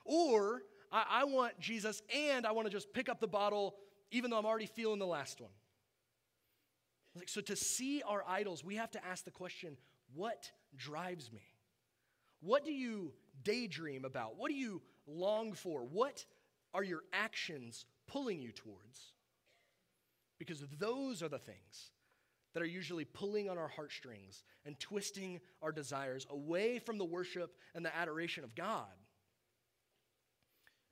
Or 0.05 0.62
I, 0.93 1.05
I 1.09 1.25
want 1.25 1.59
Jesus 1.59 2.03
and 2.15 2.47
I 2.47 2.53
want 2.53 2.67
to 2.67 2.73
just 2.73 2.93
pick 2.93 3.09
up 3.09 3.21
the 3.21 3.29
bottle 3.29 3.77
even 4.11 4.31
though 4.31 4.39
I'm 4.39 4.47
already 4.47 4.67
feeling 4.67 4.99
the 4.99 5.07
last 5.07 5.41
one. 5.41 5.51
Like, 7.15 7.29
so 7.29 7.41
to 7.43 7.57
see 7.57 8.03
our 8.07 8.23
idols, 8.29 8.62
we 8.62 8.77
have 8.77 8.91
to 8.93 9.05
ask 9.05 9.25
the 9.25 9.31
question 9.31 9.77
what 10.15 10.51
drives 10.77 11.33
me? 11.33 11.43
What 12.41 12.65
do 12.65 12.73
you 12.73 13.12
daydream 13.43 14.05
about? 14.05 14.37
What 14.37 14.51
do 14.51 14.55
you 14.55 14.83
long 15.07 15.53
for? 15.53 15.83
What 15.85 16.25
are 16.77 16.85
your 16.85 17.03
actions 17.12 17.87
pulling 18.07 18.39
you 18.39 18.53
towards? 18.53 19.15
Because 20.39 20.62
those 20.79 21.23
are 21.23 21.29
the 21.29 21.39
things 21.39 21.91
that 22.53 22.62
are 22.62 22.67
usually 22.67 23.07
pulling 23.07 23.49
on 23.49 23.57
our 23.57 23.69
heartstrings 23.69 24.45
and 24.67 24.79
twisting 24.79 25.41
our 25.62 25.73
desires 25.73 26.27
away 26.31 26.79
from 26.79 26.99
the 26.99 27.05
worship 27.05 27.57
and 27.75 27.85
the 27.85 27.97
adoration 27.97 28.45
of 28.45 28.55
God. 28.55 28.93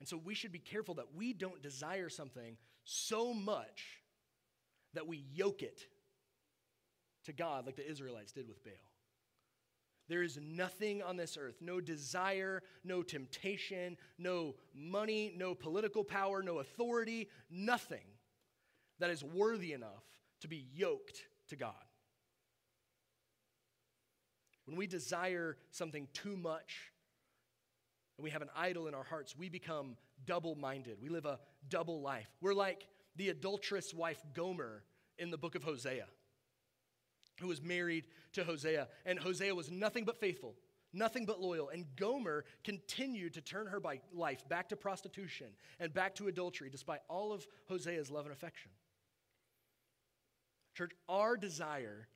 And 0.00 0.08
so 0.08 0.16
we 0.16 0.34
should 0.34 0.52
be 0.52 0.58
careful 0.58 0.94
that 0.94 1.14
we 1.14 1.34
don't 1.34 1.62
desire 1.62 2.08
something 2.08 2.56
so 2.84 3.34
much 3.34 4.00
that 4.94 5.06
we 5.06 5.24
yoke 5.32 5.62
it 5.62 5.82
to 7.26 7.32
God 7.32 7.66
like 7.66 7.76
the 7.76 7.88
Israelites 7.88 8.32
did 8.32 8.48
with 8.48 8.64
Baal. 8.64 8.72
There 10.08 10.22
is 10.22 10.38
nothing 10.42 11.02
on 11.02 11.16
this 11.16 11.38
earth, 11.40 11.56
no 11.60 11.80
desire, 11.80 12.62
no 12.84 13.02
temptation, 13.02 13.96
no 14.18 14.54
money, 14.74 15.32
no 15.36 15.54
political 15.54 16.04
power, 16.04 16.42
no 16.42 16.58
authority, 16.58 17.28
nothing 17.50 18.04
that 18.98 19.10
is 19.10 19.24
worthy 19.24 19.72
enough 19.72 20.04
to 20.40 20.48
be 20.48 20.66
yoked 20.74 21.22
to 21.48 21.56
God. 21.56 21.72
When 24.66 24.76
we 24.76 24.86
desire 24.86 25.56
something 25.70 26.08
too 26.12 26.36
much 26.36 26.92
and 28.16 28.24
we 28.24 28.30
have 28.30 28.42
an 28.42 28.50
idol 28.56 28.86
in 28.86 28.94
our 28.94 29.04
hearts, 29.04 29.36
we 29.36 29.48
become 29.48 29.96
double 30.26 30.54
minded. 30.54 30.98
We 31.02 31.08
live 31.08 31.26
a 31.26 31.40
double 31.68 32.00
life. 32.00 32.28
We're 32.40 32.54
like 32.54 32.86
the 33.16 33.30
adulterous 33.30 33.92
wife 33.92 34.22
Gomer 34.34 34.84
in 35.18 35.30
the 35.30 35.38
book 35.38 35.54
of 35.54 35.64
Hosea, 35.64 36.06
who 37.40 37.48
was 37.48 37.62
married 37.62 38.06
to 38.32 38.44
Hosea. 38.44 38.88
And 39.06 39.18
Hosea 39.18 39.54
was 39.54 39.70
nothing 39.70 40.04
but 40.04 40.18
faithful, 40.18 40.54
nothing 40.92 41.26
but 41.26 41.40
loyal. 41.40 41.68
And 41.68 41.86
Gomer 41.96 42.44
continued 42.62 43.34
to 43.34 43.40
turn 43.40 43.66
her 43.66 43.80
life 44.12 44.48
back 44.48 44.68
to 44.70 44.76
prostitution 44.76 45.48
and 45.80 45.92
back 45.92 46.14
to 46.16 46.28
adultery, 46.28 46.70
despite 46.70 47.00
all 47.08 47.32
of 47.32 47.46
Hosea's 47.68 48.10
love 48.10 48.26
and 48.26 48.32
affection. 48.32 48.70
Church, 50.74 50.92
our 51.08 51.36
desire 51.36 52.08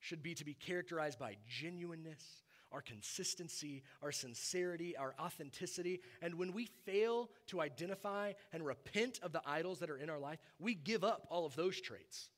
should 0.00 0.22
be 0.22 0.34
to 0.34 0.44
be 0.44 0.54
characterized 0.54 1.18
by 1.18 1.36
genuineness 1.48 2.44
our 2.74 2.82
consistency, 2.82 3.84
our 4.02 4.10
sincerity, 4.10 4.96
our 4.96 5.14
authenticity. 5.20 6.00
And 6.20 6.34
when 6.34 6.52
we 6.52 6.68
fail 6.84 7.30
to 7.46 7.60
identify 7.60 8.32
and 8.52 8.66
repent 8.66 9.20
of 9.22 9.32
the 9.32 9.40
idols 9.46 9.78
that 9.78 9.90
are 9.90 9.96
in 9.96 10.10
our 10.10 10.18
life, 10.18 10.40
we 10.58 10.74
give 10.74 11.04
up 11.04 11.26
all 11.30 11.46
of 11.46 11.54
those 11.54 11.80
traits 11.80 12.30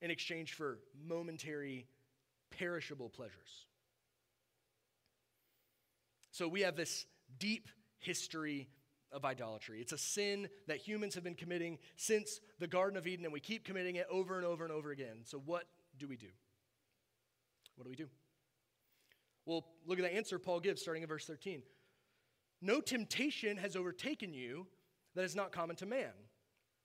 in 0.00 0.10
exchange 0.10 0.52
for 0.52 0.78
momentary, 1.06 1.86
perishable 2.50 3.08
pleasures. 3.08 3.66
So 6.30 6.48
we 6.48 6.60
have 6.62 6.76
this 6.76 7.06
deep 7.38 7.68
history 7.98 8.68
of 9.12 9.24
idolatry. 9.24 9.80
It's 9.80 9.92
a 9.92 9.98
sin 9.98 10.48
that 10.66 10.78
humans 10.78 11.14
have 11.14 11.24
been 11.24 11.34
committing 11.34 11.78
since 11.96 12.40
the 12.58 12.66
Garden 12.66 12.98
of 12.98 13.06
Eden, 13.06 13.24
and 13.24 13.32
we 13.32 13.40
keep 13.40 13.64
committing 13.64 13.96
it 13.96 14.06
over 14.10 14.36
and 14.36 14.44
over 14.44 14.64
and 14.64 14.72
over 14.72 14.90
again. 14.90 15.18
So, 15.24 15.38
what 15.38 15.64
do 15.98 16.06
we 16.06 16.16
do? 16.16 16.28
What 17.76 17.84
do 17.84 17.90
we 17.90 17.96
do? 17.96 18.08
Well, 19.46 19.64
look 19.86 19.98
at 19.98 20.04
the 20.04 20.14
answer 20.14 20.38
Paul 20.38 20.60
gives 20.60 20.82
starting 20.82 21.02
in 21.02 21.08
verse 21.08 21.24
13. 21.24 21.62
No 22.60 22.80
temptation 22.80 23.56
has 23.58 23.76
overtaken 23.76 24.34
you 24.34 24.66
that 25.14 25.24
is 25.24 25.36
not 25.36 25.52
common 25.52 25.76
to 25.76 25.86
man. 25.86 26.12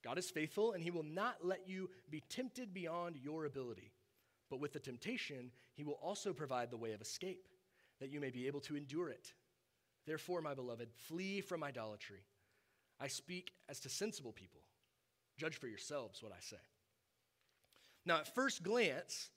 God 0.04 0.18
is 0.18 0.30
faithful, 0.30 0.72
and 0.72 0.82
he 0.82 0.90
will 0.90 1.04
not 1.04 1.36
let 1.44 1.68
you 1.68 1.90
be 2.10 2.22
tempted 2.28 2.74
beyond 2.74 3.16
your 3.16 3.44
ability. 3.44 3.92
But 4.50 4.60
with 4.60 4.72
the 4.72 4.80
temptation, 4.80 5.50
he 5.74 5.84
will 5.84 5.98
also 6.02 6.32
provide 6.32 6.70
the 6.70 6.76
way 6.76 6.92
of 6.92 7.00
escape, 7.00 7.46
that 8.00 8.10
you 8.10 8.20
may 8.20 8.30
be 8.30 8.46
able 8.46 8.60
to 8.60 8.76
endure 8.76 9.08
it. 9.08 9.32
Therefore, 10.06 10.40
my 10.40 10.54
beloved, 10.54 10.88
flee 10.92 11.40
from 11.40 11.62
idolatry. 11.62 12.24
I 13.00 13.08
speak 13.08 13.52
as 13.68 13.80
to 13.80 13.88
sensible 13.88 14.32
people. 14.32 14.60
Judge 15.38 15.56
for 15.56 15.68
yourselves 15.68 16.22
what 16.22 16.32
I 16.32 16.40
say. 16.40 16.56
Now, 18.04 18.18
at 18.18 18.34
first 18.34 18.62
glance, 18.62 19.30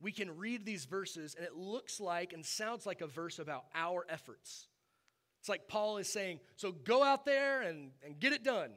we 0.00 0.12
can 0.12 0.36
read 0.36 0.64
these 0.64 0.84
verses 0.84 1.34
and 1.34 1.44
it 1.44 1.56
looks 1.56 2.00
like 2.00 2.32
and 2.32 2.44
sounds 2.44 2.86
like 2.86 3.00
a 3.00 3.06
verse 3.06 3.38
about 3.38 3.64
our 3.74 4.06
efforts. 4.08 4.68
It's 5.40 5.48
like 5.48 5.68
Paul 5.68 5.96
is 5.96 6.08
saying, 6.08 6.40
so 6.56 6.72
go 6.72 7.02
out 7.02 7.24
there 7.24 7.62
and, 7.62 7.90
and 8.04 8.20
get 8.20 8.32
it 8.32 8.44
done. 8.44 8.70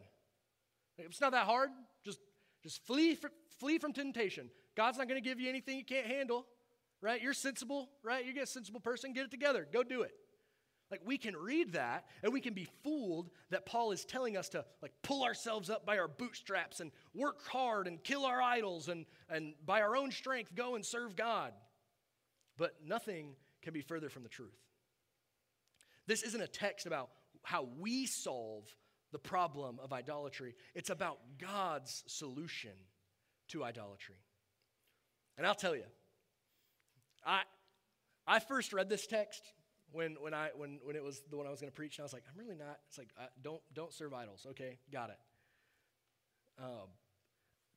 It's 0.98 1.22
not 1.22 1.32
that 1.32 1.46
hard. 1.46 1.70
Just, 2.04 2.20
just 2.62 2.86
flee, 2.86 3.16
for, 3.16 3.32
flee 3.60 3.78
from 3.80 3.94
temptation. 3.94 4.50
God's 4.76 4.98
not 4.98 5.08
going 5.08 5.22
to 5.22 5.28
give 5.28 5.40
you 5.40 5.50
anything 5.50 5.78
you 5.78 5.86
can't 5.86 6.08
handle, 6.08 6.46
right? 7.02 7.22
You're 7.22 7.34
sensible, 7.34 7.90
right? 8.04 8.26
You're 8.26 8.44
a 8.44 8.48
sensible 8.48 8.80
person. 8.80 9.14
Get 9.14 9.26
it 9.26 9.32
together. 9.32 9.68
Go 9.72 9.84
do 9.84 10.02
it. 10.02 10.12
Like 10.92 11.02
we 11.06 11.18
can 11.18 11.36
read 11.36 11.74
that 11.74 12.06
and 12.22 12.32
we 12.32 12.40
can 12.40 12.54
be 12.54 12.68
fooled 12.84 13.32
that 13.50 13.66
Paul 13.66 13.92
is 13.92 14.06
telling 14.06 14.38
us 14.38 14.50
to 14.50 14.64
like 14.82 14.92
pull 15.02 15.24
ourselves 15.24 15.72
up 15.72 15.88
by 15.88 15.98
our 15.98 16.08
bootstraps 16.08 16.82
and 16.82 16.92
work 17.16 17.48
hard 17.48 17.88
and 17.88 18.04
kill 18.04 18.26
our 18.26 18.40
idols 18.40 18.90
and, 18.90 19.06
and 19.28 19.54
by 19.66 19.82
our 19.82 19.96
own 19.96 20.12
strength 20.12 20.54
go 20.54 20.76
and 20.76 20.86
serve 20.86 21.16
God. 21.16 21.52
But 22.58 22.76
nothing 22.86 23.36
can 23.64 23.74
be 23.74 23.82
further 23.82 24.10
from 24.10 24.22
the 24.22 24.30
truth. 24.30 24.54
This 26.06 26.22
isn't 26.22 26.42
a 26.42 26.48
text 26.48 26.86
about 26.86 27.10
how 27.42 27.68
we 27.80 28.06
solve 28.06 28.66
the 29.14 29.20
problem 29.20 29.80
of 29.82 29.94
idolatry, 29.94 30.56
it's 30.76 30.90
about 30.90 31.20
God's 31.40 32.04
solution 32.08 32.72
to 33.50 33.64
idolatry. 33.64 34.18
And 35.38 35.48
I'll 35.48 35.56
tell 35.56 35.76
you, 35.76 35.86
I, 37.26 37.44
I 38.28 38.40
first 38.40 38.74
read 38.74 38.90
this 38.90 39.08
text 39.08 39.44
when, 39.92 40.18
when, 40.20 40.34
I, 40.34 40.50
when, 40.58 40.80
when 40.84 40.96
it 40.96 41.04
was 41.04 41.22
the 41.30 41.38
one 41.38 41.48
I 41.48 41.52
was 41.52 41.62
going 41.62 41.72
to 41.72 41.76
preach, 41.76 41.98
and 41.98 42.04
I 42.04 42.06
was 42.06 42.14
like, 42.14 42.24
I'm 42.30 42.38
really 42.44 42.58
not. 42.58 42.80
It's 42.90 42.98
like, 42.98 43.10
uh, 43.18 43.28
don't, 43.42 43.62
don't 43.74 43.94
serve 43.94 44.14
idols. 44.14 44.46
Okay, 44.50 44.80
got 44.92 45.12
it. 45.12 45.20
Um, 46.60 46.90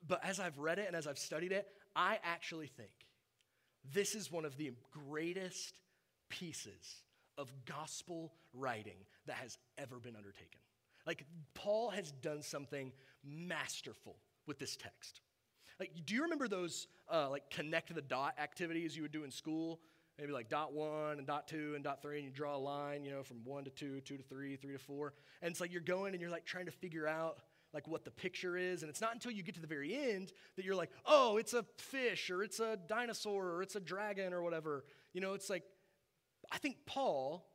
but 0.07 0.25
as 0.25 0.40
I've 0.40 0.59
read 0.59 0.79
it 0.79 0.87
and 0.87 0.96
as 0.96 1.07
I've 1.07 1.18
studied 1.18 1.53
it, 1.53 1.66
I 1.94 2.18
actually 2.25 2.66
think 2.66 2.90
this 3.92 4.14
is 4.14 4.33
one 4.33 4.44
of 4.44 4.57
the 4.57 4.72
greatest 5.09 5.79
pieces 6.29 7.03
of 7.38 7.53
gospel 7.66 8.33
writing 8.55 8.96
that 9.27 9.37
has 9.37 9.59
ever 9.79 9.96
been 9.96 10.16
undertaken. 10.16 10.61
Like, 11.07 11.25
Paul 11.55 11.90
has 11.90 12.12
done 12.12 12.42
something 12.42 12.92
masterful 13.25 14.16
with 14.47 14.59
this 14.59 14.77
text. 14.77 15.21
Like, 15.79 15.92
do 16.05 16.14
you 16.14 16.23
remember 16.23 16.49
those, 16.49 16.88
uh, 17.12 17.29
like, 17.31 17.51
connect 17.51 17.95
the 17.95 18.03
dot 18.03 18.35
activities 18.38 18.97
you 18.97 19.03
would 19.03 19.12
do 19.12 19.25
in 19.25 19.31
school? 19.31 19.81
Maybe 20.19 20.33
like 20.33 20.49
dot 20.49 20.73
one 20.73 21.19
and 21.19 21.27
dot 21.27 21.47
two 21.47 21.75
and 21.75 21.85
dot 21.85 22.01
three, 22.01 22.16
and 22.16 22.25
you 22.25 22.31
draw 22.31 22.57
a 22.57 22.59
line, 22.59 23.05
you 23.05 23.11
know, 23.11 23.23
from 23.23 23.45
one 23.45 23.64
to 23.64 23.71
two, 23.71 24.01
two 24.01 24.16
to 24.16 24.23
three, 24.23 24.57
three 24.57 24.73
to 24.73 24.79
four. 24.79 25.12
And 25.42 25.51
it's 25.51 25.61
like 25.61 25.71
you're 25.73 25.83
going 25.83 26.14
and 26.14 26.23
you're 26.23 26.31
like 26.31 26.47
trying 26.47 26.64
to 26.64 26.73
figure 26.73 27.07
out 27.07 27.40
like 27.75 27.87
what 27.87 28.03
the 28.07 28.11
picture 28.11 28.57
is. 28.57 28.83
And 28.83 28.88
it's 28.88 29.03
not 29.03 29.12
until 29.12 29.31
you 29.31 29.42
get 29.42 29.57
to 29.57 29.61
the 29.61 29.66
very 29.66 29.95
end 29.95 30.33
that 30.57 30.64
you're 30.64 30.75
like, 30.75 30.90
oh, 31.05 31.37
it's 31.37 31.53
a 31.53 31.66
fish 31.77 32.31
or 32.31 32.42
it's 32.42 32.61
a 32.61 32.79
dinosaur 32.88 33.51
or 33.51 33.62
it's 33.62 33.77
a 33.77 33.81
dragon 33.81 34.33
or 34.33 34.42
whatever. 34.42 34.87
You 35.12 35.21
know, 35.21 35.35
it's 35.35 35.51
like, 35.51 35.64
I 36.51 36.57
think 36.57 36.77
Paul 36.87 37.47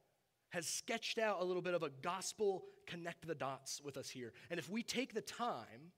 has 0.52 0.68
sketched 0.68 1.18
out 1.18 1.42
a 1.42 1.44
little 1.44 1.62
bit 1.62 1.74
of 1.74 1.84
a 1.84 1.90
gospel 2.02 2.66
connect 2.86 3.26
the 3.26 3.36
dots 3.36 3.82
with 3.84 3.98
us 3.98 4.10
here. 4.10 4.34
And 4.50 4.60
if 4.60 4.70
we 4.70 4.84
take 4.84 5.14
the 5.14 5.22
time 5.22 5.92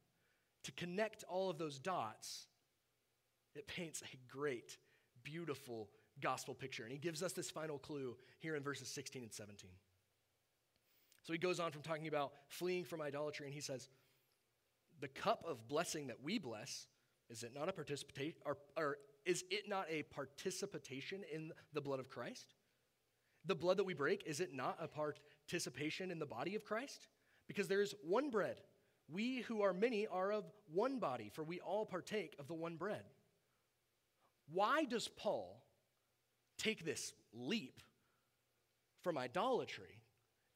to 0.63 0.71
connect 0.73 1.23
all 1.27 1.49
of 1.49 1.57
those 1.57 1.79
dots, 1.79 2.47
it 3.55 3.67
paints 3.67 4.01
a 4.01 4.17
great, 4.31 4.77
beautiful 5.23 5.89
gospel 6.21 6.53
picture. 6.53 6.83
And 6.83 6.91
he 6.91 6.97
gives 6.97 7.23
us 7.23 7.33
this 7.33 7.49
final 7.49 7.77
clue 7.77 8.15
here 8.39 8.55
in 8.55 8.63
verses 8.63 8.87
16 8.87 9.23
and 9.23 9.33
17. 9.33 9.69
So 11.23 11.33
he 11.33 11.39
goes 11.39 11.59
on 11.59 11.71
from 11.71 11.81
talking 11.81 12.07
about 12.07 12.33
fleeing 12.47 12.83
from 12.83 13.01
idolatry, 13.01 13.45
and 13.45 13.53
he 13.53 13.61
says, 13.61 13.89
The 14.99 15.07
cup 15.07 15.43
of 15.47 15.67
blessing 15.67 16.07
that 16.07 16.17
we 16.21 16.37
bless, 16.37 16.87
is 17.29 17.43
it 17.43 17.53
not 17.55 17.69
a 17.69 17.71
participation, 17.71 18.35
or, 18.45 18.57
or 18.77 18.97
is 19.25 19.45
it 19.49 19.69
not 19.69 19.85
a 19.89 20.03
participation 20.03 21.21
in 21.33 21.51
the 21.71 21.81
blood 21.81 21.99
of 21.99 22.09
Christ? 22.09 22.53
The 23.45 23.55
blood 23.55 23.77
that 23.77 23.83
we 23.83 23.93
break, 23.93 24.23
is 24.25 24.39
it 24.39 24.53
not 24.53 24.77
a 24.79 24.87
participation 24.87 26.11
in 26.11 26.19
the 26.19 26.25
body 26.25 26.55
of 26.55 26.63
Christ? 26.63 27.07
Because 27.47 27.67
there 27.67 27.81
is 27.81 27.93
one 28.03 28.29
bread. 28.29 28.61
We 29.11 29.41
who 29.41 29.61
are 29.61 29.73
many 29.73 30.07
are 30.07 30.31
of 30.31 30.45
one 30.73 30.99
body, 30.99 31.29
for 31.33 31.43
we 31.43 31.59
all 31.59 31.85
partake 31.85 32.35
of 32.39 32.47
the 32.47 32.53
one 32.53 32.77
bread. 32.77 33.03
Why 34.51 34.85
does 34.85 35.07
Paul 35.07 35.61
take 36.57 36.85
this 36.85 37.13
leap 37.33 37.81
from 39.01 39.17
idolatry 39.17 40.01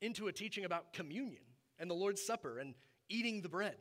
into 0.02 0.28
a 0.28 0.32
teaching 0.32 0.63
about 0.63 0.93
communion 0.93 1.43
and 1.80 1.89
the 1.89 1.95
Lord's 1.95 2.21
Supper 2.21 2.60
and 2.60 2.73
eating 3.10 3.41
the 3.41 3.50
bread? 3.50 3.76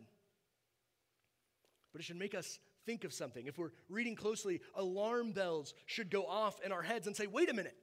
But 1.92 2.00
it 2.00 2.04
should 2.04 2.18
make 2.18 2.34
us 2.34 2.58
think 2.84 3.04
of 3.04 3.12
something. 3.12 3.46
If 3.46 3.56
we're 3.56 3.72
reading 3.88 4.16
closely, 4.16 4.60
alarm 4.74 5.32
bells 5.32 5.74
should 5.86 6.10
go 6.10 6.26
off 6.26 6.60
in 6.64 6.72
our 6.72 6.82
heads 6.82 7.06
and 7.06 7.16
say, 7.16 7.26
wait 7.26 7.48
a 7.48 7.54
minute. 7.54 7.76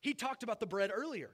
He 0.00 0.14
talked 0.14 0.42
about 0.42 0.60
the 0.60 0.66
bread 0.66 0.90
earlier. 0.94 1.30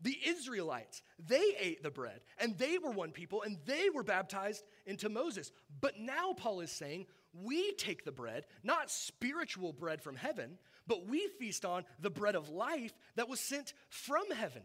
The 0.00 0.16
Israelites, 0.26 1.02
they 1.18 1.56
ate 1.58 1.82
the 1.82 1.90
bread, 1.90 2.20
and 2.38 2.56
they 2.56 2.78
were 2.78 2.92
one 2.92 3.10
people, 3.10 3.42
and 3.42 3.58
they 3.66 3.90
were 3.90 4.04
baptized 4.04 4.62
into 4.86 5.08
Moses. 5.08 5.50
But 5.80 5.98
now 5.98 6.34
Paul 6.34 6.60
is 6.60 6.70
saying, 6.70 7.06
we 7.32 7.72
take 7.72 8.04
the 8.04 8.12
bread, 8.12 8.46
not 8.62 8.90
spiritual 8.90 9.72
bread 9.72 10.00
from 10.00 10.14
heaven, 10.14 10.58
but 10.86 11.08
we 11.08 11.28
feast 11.38 11.64
on 11.64 11.84
the 12.00 12.10
bread 12.10 12.36
of 12.36 12.48
life 12.48 12.92
that 13.16 13.28
was 13.28 13.40
sent 13.40 13.74
from 13.88 14.30
heaven. 14.30 14.62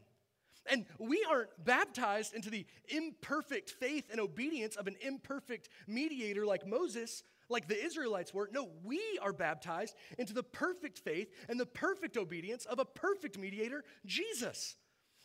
And 0.65 0.86
we 0.97 1.25
aren't 1.29 1.49
baptized 1.63 2.33
into 2.33 2.49
the 2.49 2.65
imperfect 2.88 3.71
faith 3.71 4.05
and 4.12 4.21
obedience 4.21 4.75
of 4.75 4.88
an 4.88 4.95
imperfect 5.01 5.67
mediator 5.88 6.45
like 6.45 6.65
Moses, 6.65 7.23
like 7.53 7.69
the 7.69 7.81
Israelites 7.81 8.33
were. 8.33 8.49
No, 8.51 8.69
we 8.83 9.01
are 9.21 9.31
baptized 9.31 9.95
into 10.17 10.33
the 10.33 10.43
perfect 10.43 10.99
faith 10.99 11.29
and 11.47 11.57
the 11.57 11.65
perfect 11.65 12.17
obedience 12.17 12.65
of 12.65 12.79
a 12.79 12.85
perfect 12.85 13.37
mediator, 13.37 13.85
Jesus. 14.05 14.75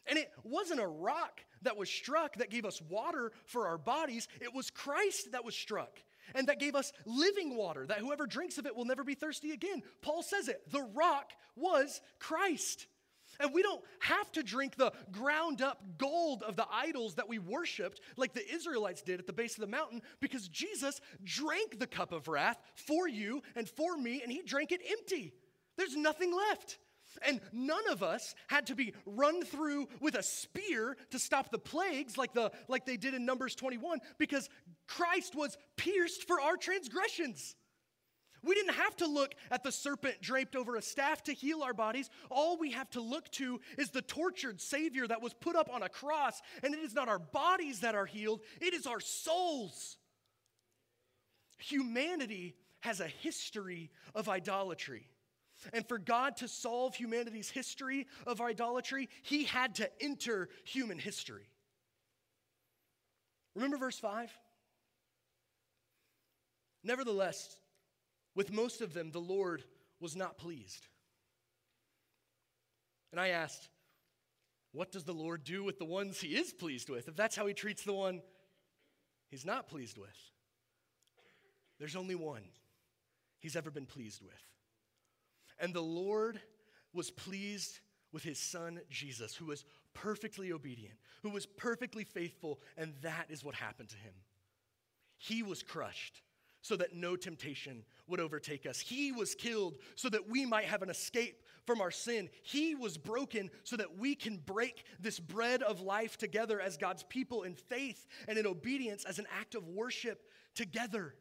And 0.06 0.18
it 0.18 0.30
wasn't 0.44 0.80
a 0.80 0.86
rock 0.86 1.40
that 1.62 1.76
was 1.76 1.90
struck 1.90 2.36
that 2.36 2.50
gave 2.50 2.64
us 2.64 2.80
water 2.80 3.32
for 3.44 3.66
our 3.66 3.78
bodies, 3.78 4.28
it 4.40 4.54
was 4.54 4.70
Christ 4.70 5.32
that 5.32 5.44
was 5.44 5.56
struck 5.56 5.98
and 6.34 6.46
that 6.48 6.60
gave 6.60 6.74
us 6.74 6.92
living 7.06 7.56
water, 7.56 7.86
that 7.86 7.98
whoever 7.98 8.26
drinks 8.26 8.58
of 8.58 8.66
it 8.66 8.76
will 8.76 8.84
never 8.84 9.04
be 9.04 9.14
thirsty 9.14 9.50
again. 9.52 9.82
Paul 10.02 10.22
says 10.22 10.48
it 10.48 10.70
the 10.70 10.86
rock 10.94 11.32
was 11.56 12.00
Christ. 12.18 12.86
And 13.40 13.54
we 13.54 13.62
don't 13.62 13.82
have 14.00 14.30
to 14.32 14.42
drink 14.42 14.76
the 14.76 14.92
ground 15.12 15.62
up 15.62 15.82
gold 15.96 16.42
of 16.42 16.56
the 16.56 16.66
idols 16.72 17.14
that 17.16 17.28
we 17.28 17.38
worshiped 17.38 18.00
like 18.16 18.32
the 18.32 18.48
Israelites 18.52 19.02
did 19.02 19.20
at 19.20 19.26
the 19.26 19.32
base 19.32 19.54
of 19.54 19.60
the 19.60 19.66
mountain 19.66 20.02
because 20.20 20.48
Jesus 20.48 21.00
drank 21.24 21.78
the 21.78 21.86
cup 21.86 22.12
of 22.12 22.28
wrath 22.28 22.58
for 22.74 23.08
you 23.08 23.42
and 23.54 23.68
for 23.68 23.96
me, 23.96 24.22
and 24.22 24.32
he 24.32 24.42
drank 24.42 24.72
it 24.72 24.80
empty. 24.90 25.32
There's 25.76 25.96
nothing 25.96 26.34
left. 26.34 26.78
And 27.26 27.40
none 27.52 27.88
of 27.90 28.02
us 28.02 28.34
had 28.48 28.66
to 28.66 28.74
be 28.74 28.92
run 29.06 29.42
through 29.42 29.88
with 30.00 30.14
a 30.14 30.22
spear 30.22 30.96
to 31.10 31.18
stop 31.18 31.50
the 31.50 31.58
plagues 31.58 32.18
like, 32.18 32.34
the, 32.34 32.52
like 32.68 32.84
they 32.84 32.96
did 32.96 33.14
in 33.14 33.24
Numbers 33.24 33.54
21 33.54 34.00
because 34.18 34.48
Christ 34.86 35.34
was 35.34 35.56
pierced 35.76 36.26
for 36.26 36.40
our 36.40 36.56
transgressions. 36.56 37.56
We 38.42 38.54
didn't 38.54 38.74
have 38.74 38.96
to 38.96 39.06
look 39.06 39.34
at 39.50 39.62
the 39.62 39.72
serpent 39.72 40.20
draped 40.20 40.56
over 40.56 40.76
a 40.76 40.82
staff 40.82 41.22
to 41.24 41.32
heal 41.32 41.62
our 41.62 41.74
bodies. 41.74 42.10
All 42.30 42.56
we 42.56 42.72
have 42.72 42.88
to 42.90 43.00
look 43.00 43.30
to 43.32 43.60
is 43.76 43.90
the 43.90 44.02
tortured 44.02 44.60
Savior 44.60 45.06
that 45.06 45.22
was 45.22 45.34
put 45.34 45.56
up 45.56 45.68
on 45.72 45.82
a 45.82 45.88
cross. 45.88 46.40
And 46.62 46.74
it 46.74 46.80
is 46.80 46.94
not 46.94 47.08
our 47.08 47.18
bodies 47.18 47.80
that 47.80 47.94
are 47.94 48.06
healed, 48.06 48.40
it 48.60 48.74
is 48.74 48.86
our 48.86 49.00
souls. 49.00 49.96
Humanity 51.58 52.54
has 52.80 53.00
a 53.00 53.08
history 53.08 53.90
of 54.14 54.28
idolatry. 54.28 55.08
And 55.72 55.86
for 55.88 55.98
God 55.98 56.36
to 56.36 56.46
solve 56.46 56.94
humanity's 56.94 57.50
history 57.50 58.06
of 58.26 58.40
idolatry, 58.40 59.08
he 59.22 59.44
had 59.44 59.74
to 59.76 59.90
enter 60.00 60.48
human 60.64 60.98
history. 60.98 61.48
Remember 63.56 63.76
verse 63.76 63.98
5? 63.98 64.30
Nevertheless, 66.84 67.56
with 68.34 68.52
most 68.52 68.80
of 68.80 68.94
them, 68.94 69.10
the 69.10 69.20
Lord 69.20 69.64
was 70.00 70.16
not 70.16 70.38
pleased. 70.38 70.86
And 73.10 73.20
I 73.20 73.28
asked, 73.28 73.68
what 74.72 74.92
does 74.92 75.04
the 75.04 75.14
Lord 75.14 75.44
do 75.44 75.64
with 75.64 75.78
the 75.78 75.84
ones 75.84 76.20
he 76.20 76.36
is 76.36 76.52
pleased 76.52 76.90
with? 76.90 77.08
If 77.08 77.16
that's 77.16 77.36
how 77.36 77.46
he 77.46 77.54
treats 77.54 77.82
the 77.82 77.92
one 77.92 78.20
he's 79.30 79.46
not 79.46 79.66
pleased 79.66 79.98
with, 79.98 80.16
there's 81.78 81.96
only 81.96 82.14
one 82.14 82.42
he's 83.40 83.56
ever 83.56 83.70
been 83.70 83.86
pleased 83.86 84.22
with. 84.22 84.42
And 85.58 85.72
the 85.72 85.80
Lord 85.80 86.40
was 86.92 87.10
pleased 87.10 87.80
with 88.12 88.22
his 88.22 88.38
son 88.38 88.80
Jesus, 88.90 89.34
who 89.34 89.46
was 89.46 89.64
perfectly 89.94 90.52
obedient, 90.52 90.94
who 91.22 91.30
was 91.30 91.46
perfectly 91.46 92.04
faithful, 92.04 92.60
and 92.76 92.94
that 93.02 93.26
is 93.28 93.44
what 93.44 93.54
happened 93.54 93.88
to 93.90 93.96
him. 93.96 94.14
He 95.16 95.42
was 95.42 95.62
crushed 95.62 96.22
so 96.62 96.76
that 96.76 96.94
no 96.94 97.16
temptation 97.16 97.84
would 98.06 98.20
overtake 98.20 98.66
us. 98.66 98.80
He 98.80 99.12
was 99.12 99.34
killed 99.34 99.76
so 99.94 100.08
that 100.08 100.28
we 100.28 100.44
might 100.44 100.64
have 100.64 100.82
an 100.82 100.90
escape 100.90 101.42
from 101.64 101.80
our 101.80 101.90
sin. 101.90 102.28
He 102.42 102.74
was 102.74 102.96
broken 102.96 103.50
so 103.64 103.76
that 103.76 103.98
we 103.98 104.14
can 104.14 104.38
break 104.38 104.84
this 104.98 105.20
bread 105.20 105.62
of 105.62 105.80
life 105.80 106.16
together 106.16 106.60
as 106.60 106.76
God's 106.76 107.02
people 107.04 107.42
in 107.42 107.54
faith 107.54 108.06
and 108.26 108.38
in 108.38 108.46
obedience 108.46 109.04
as 109.04 109.18
an 109.18 109.26
act 109.38 109.54
of 109.54 109.68
worship 109.68 110.22
together. 110.54 111.14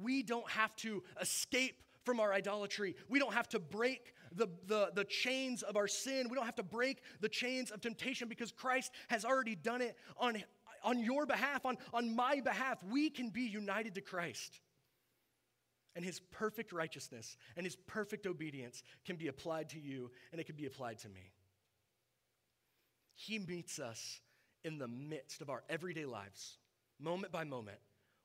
We 0.00 0.22
don't 0.22 0.48
have 0.50 0.74
to 0.76 1.02
escape 1.20 1.82
from 2.04 2.20
our 2.20 2.32
idolatry. 2.32 2.94
We 3.08 3.18
don't 3.18 3.34
have 3.34 3.48
to 3.50 3.58
break 3.58 4.14
the, 4.32 4.48
the, 4.66 4.90
the 4.94 5.04
chains 5.04 5.62
of 5.62 5.76
our 5.76 5.88
sin. 5.88 6.28
We 6.30 6.36
don't 6.36 6.44
have 6.44 6.56
to 6.56 6.62
break 6.62 7.02
the 7.20 7.28
chains 7.28 7.70
of 7.70 7.80
temptation 7.80 8.28
because 8.28 8.52
Christ 8.52 8.92
has 9.08 9.24
already 9.24 9.56
done 9.56 9.80
it 9.82 9.96
on, 10.18 10.42
on 10.86 10.98
your 11.00 11.26
behalf, 11.26 11.66
on, 11.66 11.76
on 11.92 12.16
my 12.16 12.40
behalf. 12.40 12.82
We 12.90 13.10
can 13.10 13.28
be 13.28 13.42
united 13.42 13.96
to 13.96 14.00
Christ. 14.00 14.60
And 15.94 16.04
his 16.04 16.20
perfect 16.30 16.72
righteousness 16.72 17.36
and 17.56 17.66
his 17.66 17.76
perfect 17.76 18.26
obedience 18.26 18.82
can 19.04 19.16
be 19.16 19.28
applied 19.28 19.70
to 19.70 19.80
you 19.80 20.10
and 20.32 20.40
it 20.40 20.44
can 20.44 20.56
be 20.56 20.66
applied 20.66 20.98
to 21.00 21.08
me. 21.08 21.32
He 23.14 23.38
meets 23.38 23.78
us 23.78 24.20
in 24.64 24.78
the 24.78 24.88
midst 24.88 25.40
of 25.40 25.50
our 25.50 25.62
everyday 25.68 26.04
lives, 26.04 26.58
moment 26.98 27.32
by 27.32 27.44
moment, 27.44 27.78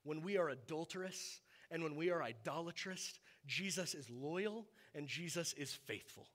when 0.03 0.21
we 0.21 0.37
are 0.37 0.49
adulterous 0.49 1.41
and 1.69 1.83
when 1.83 1.95
we 1.95 2.09
are 2.09 2.21
idolatrous 2.21 3.19
Jesus 3.45 3.95
is 3.95 4.09
loyal 4.09 4.65
and 4.93 5.07
Jesus 5.07 5.53
is 5.53 5.73
faithful. 5.73 6.27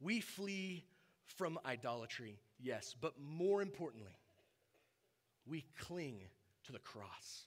We 0.00 0.20
flee 0.20 0.84
from 1.24 1.58
idolatry, 1.64 2.38
yes, 2.58 2.94
but 3.00 3.14
more 3.18 3.62
importantly, 3.62 4.12
we 5.46 5.64
cling 5.78 6.20
to 6.64 6.72
the 6.72 6.78
cross. 6.78 7.46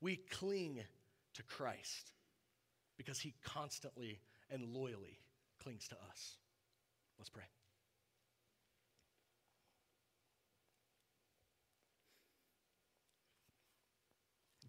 We 0.00 0.16
cling 0.16 0.80
to 1.34 1.42
Christ 1.42 2.12
because 2.96 3.18
he 3.18 3.34
constantly 3.44 4.20
and 4.50 4.62
loyally 4.74 5.18
clings 5.62 5.88
to 5.88 5.96
us. 6.10 6.36
Let's 7.18 7.30
pray. 7.30 7.44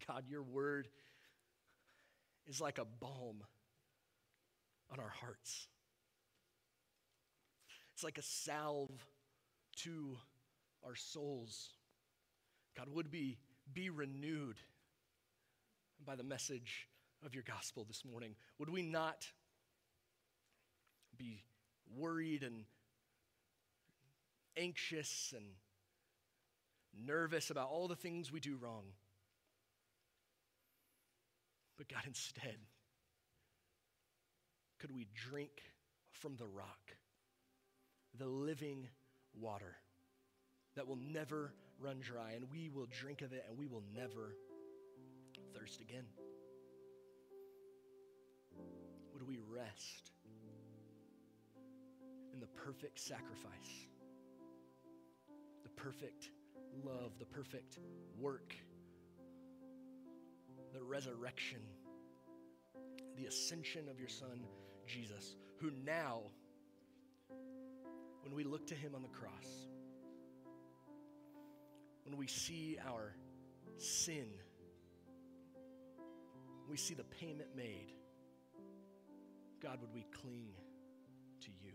God, 0.07 0.23
your 0.27 0.43
word 0.43 0.87
is 2.47 2.59
like 2.59 2.79
a 2.79 2.85
balm 2.85 3.43
on 4.91 4.99
our 4.99 5.09
hearts. 5.09 5.67
It's 7.93 8.03
like 8.03 8.17
a 8.17 8.23
salve 8.23 9.05
to 9.83 10.17
our 10.85 10.95
souls. 10.95 11.69
God, 12.77 12.89
would 12.89 13.11
be, 13.11 13.37
be 13.73 13.89
renewed 13.89 14.57
by 16.05 16.15
the 16.15 16.23
message 16.23 16.87
of 17.25 17.33
your 17.33 17.43
gospel 17.43 17.85
this 17.87 18.03
morning. 18.09 18.35
Would 18.59 18.69
we 18.69 18.81
not 18.81 19.27
be 21.17 21.43
worried 21.95 22.43
and 22.43 22.63
anxious 24.57 25.33
and 25.35 25.45
nervous 27.05 27.49
about 27.49 27.69
all 27.69 27.87
the 27.87 27.95
things 27.95 28.31
we 28.31 28.39
do 28.39 28.55
wrong? 28.55 28.83
But 31.77 31.89
God, 31.89 32.03
instead, 32.05 32.57
could 34.79 34.95
we 34.95 35.07
drink 35.13 35.51
from 36.11 36.35
the 36.37 36.45
rock, 36.45 36.95
the 38.17 38.27
living 38.27 38.87
water 39.39 39.75
that 40.75 40.87
will 40.87 40.97
never 40.97 41.53
run 41.81 41.99
dry, 41.99 42.31
and 42.35 42.45
we 42.51 42.69
will 42.69 42.87
drink 42.87 43.21
of 43.21 43.33
it 43.33 43.45
and 43.49 43.57
we 43.57 43.67
will 43.67 43.83
never 43.95 44.35
thirst 45.53 45.81
again? 45.81 46.05
Would 49.13 49.27
we 49.27 49.39
rest 49.49 50.11
in 52.33 52.39
the 52.39 52.47
perfect 52.47 52.99
sacrifice, 52.99 53.87
the 55.63 55.69
perfect 55.69 56.29
love, 56.83 57.11
the 57.19 57.25
perfect 57.25 57.79
work? 58.19 58.55
the 60.73 60.81
resurrection, 60.81 61.59
the 63.17 63.25
ascension 63.25 63.89
of 63.89 63.99
your 63.99 64.09
Son, 64.09 64.45
Jesus, 64.87 65.35
who 65.57 65.71
now, 65.85 66.21
when 68.21 68.33
we 68.33 68.43
look 68.43 68.65
to 68.67 68.75
him 68.75 68.95
on 68.95 69.01
the 69.01 69.09
cross, 69.09 69.67
when 72.11 72.19
we 72.19 72.27
see 72.27 72.77
our 72.85 73.15
sin, 73.77 74.27
we 76.69 76.75
see 76.75 76.93
the 76.93 77.05
payment 77.05 77.47
made, 77.55 77.93
God, 79.63 79.79
would 79.79 79.93
we 79.93 80.05
cling 80.21 80.49
to 81.39 81.47
you? 81.63 81.71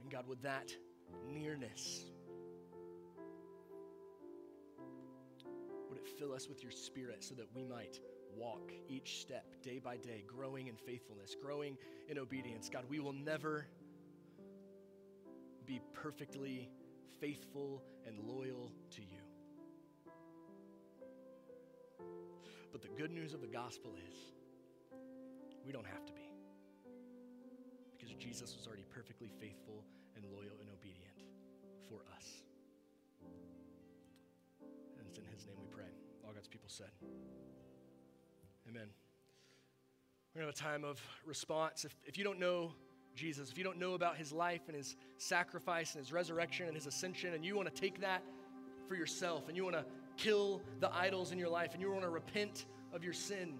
And 0.00 0.08
God, 0.08 0.28
would 0.28 0.40
that 0.44 0.72
nearness, 1.28 2.04
would 5.88 5.98
it 5.98 6.06
fill 6.16 6.32
us 6.32 6.48
with 6.48 6.62
your 6.62 6.70
spirit 6.70 7.24
so 7.24 7.34
that 7.34 7.48
we 7.52 7.64
might 7.64 7.98
walk 8.36 8.70
each 8.88 9.22
step 9.22 9.44
day 9.60 9.80
by 9.80 9.96
day, 9.96 10.22
growing 10.24 10.68
in 10.68 10.76
faithfulness, 10.76 11.34
growing 11.42 11.76
in 12.08 12.16
obedience. 12.16 12.70
God, 12.72 12.84
we 12.88 13.00
will 13.00 13.12
never 13.12 13.66
be 15.66 15.80
perfectly 15.92 16.70
faithful 17.20 17.82
and 18.06 18.18
loyal 18.18 18.70
to 18.90 19.00
you. 19.02 19.20
But 22.72 22.82
the 22.82 22.88
good 22.88 23.10
news 23.10 23.34
of 23.34 23.40
the 23.40 23.46
gospel 23.46 23.94
is 24.08 24.14
we 25.66 25.72
don't 25.72 25.86
have 25.86 26.04
to 26.06 26.12
be 26.12 26.30
because 27.96 28.14
Jesus 28.14 28.56
was 28.56 28.66
already 28.66 28.84
perfectly 28.88 29.30
faithful 29.40 29.84
and 30.16 30.24
loyal 30.32 30.56
and 30.60 30.70
obedient 30.72 31.24
for 31.88 32.00
us. 32.16 32.42
And 34.98 35.06
it's 35.06 35.18
in 35.18 35.24
his 35.24 35.46
name 35.46 35.56
we 35.60 35.66
pray. 35.66 35.90
All 36.24 36.32
God's 36.32 36.48
people 36.48 36.68
said. 36.68 36.90
Amen. 38.68 38.88
We're 40.34 40.42
going 40.42 40.52
to 40.52 40.62
have 40.62 40.68
a 40.68 40.72
time 40.72 40.84
of 40.84 41.00
response. 41.26 41.84
If, 41.84 41.96
if 42.06 42.16
you 42.16 42.22
don't 42.22 42.38
know 42.38 42.72
Jesus, 43.14 43.50
if 43.50 43.58
you 43.58 43.64
don't 43.64 43.78
know 43.78 43.94
about 43.94 44.16
his 44.16 44.32
life 44.32 44.62
and 44.68 44.76
his 44.76 44.96
sacrifice 45.18 45.94
and 45.94 46.04
his 46.04 46.12
resurrection 46.12 46.66
and 46.66 46.74
his 46.74 46.86
ascension, 46.86 47.34
and 47.34 47.44
you 47.44 47.56
want 47.56 47.72
to 47.72 47.80
take 47.80 48.00
that 48.00 48.22
for 48.88 48.94
yourself 48.94 49.48
and 49.48 49.56
you 49.56 49.64
want 49.64 49.76
to 49.76 49.84
kill 50.16 50.62
the 50.80 50.94
idols 50.94 51.32
in 51.32 51.38
your 51.38 51.48
life 51.48 51.72
and 51.72 51.82
you 51.82 51.90
want 51.90 52.02
to 52.02 52.10
repent 52.10 52.66
of 52.92 53.04
your 53.04 53.12
sin, 53.12 53.54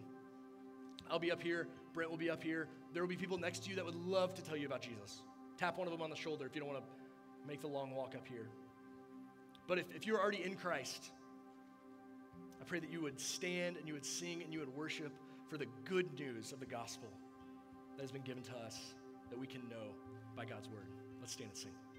I'll 1.10 1.18
be 1.18 1.32
up 1.32 1.42
here. 1.42 1.68
Brent 1.92 2.10
will 2.10 2.18
be 2.18 2.30
up 2.30 2.42
here. 2.42 2.68
There 2.92 3.02
will 3.02 3.08
be 3.08 3.16
people 3.16 3.38
next 3.38 3.64
to 3.64 3.70
you 3.70 3.76
that 3.76 3.84
would 3.84 3.94
love 3.94 4.34
to 4.34 4.42
tell 4.42 4.56
you 4.56 4.66
about 4.66 4.82
Jesus. 4.82 5.22
Tap 5.58 5.78
one 5.78 5.86
of 5.86 5.92
them 5.92 6.02
on 6.02 6.10
the 6.10 6.16
shoulder 6.16 6.46
if 6.46 6.54
you 6.54 6.60
don't 6.60 6.70
want 6.70 6.82
to 6.82 7.48
make 7.48 7.60
the 7.60 7.66
long 7.66 7.90
walk 7.90 8.14
up 8.14 8.26
here. 8.26 8.48
But 9.66 9.78
if, 9.78 9.86
if 9.94 10.06
you're 10.06 10.20
already 10.20 10.42
in 10.42 10.54
Christ, 10.54 11.10
I 12.60 12.64
pray 12.64 12.80
that 12.80 12.90
you 12.90 13.00
would 13.00 13.20
stand 13.20 13.76
and 13.76 13.86
you 13.86 13.94
would 13.94 14.06
sing 14.06 14.42
and 14.42 14.52
you 14.52 14.60
would 14.60 14.74
worship 14.76 15.12
for 15.48 15.58
the 15.58 15.66
good 15.84 16.12
news 16.18 16.52
of 16.52 16.60
the 16.60 16.66
gospel 16.66 17.08
that 17.96 18.02
has 18.02 18.12
been 18.12 18.22
given 18.22 18.42
to 18.44 18.56
us 18.56 18.94
that 19.30 19.38
we 19.38 19.46
can 19.46 19.62
know 19.68 19.94
by 20.36 20.44
God's 20.44 20.68
word. 20.68 20.86
Let's 21.20 21.32
stand 21.32 21.50
and 21.50 21.58
sing. 21.58 21.89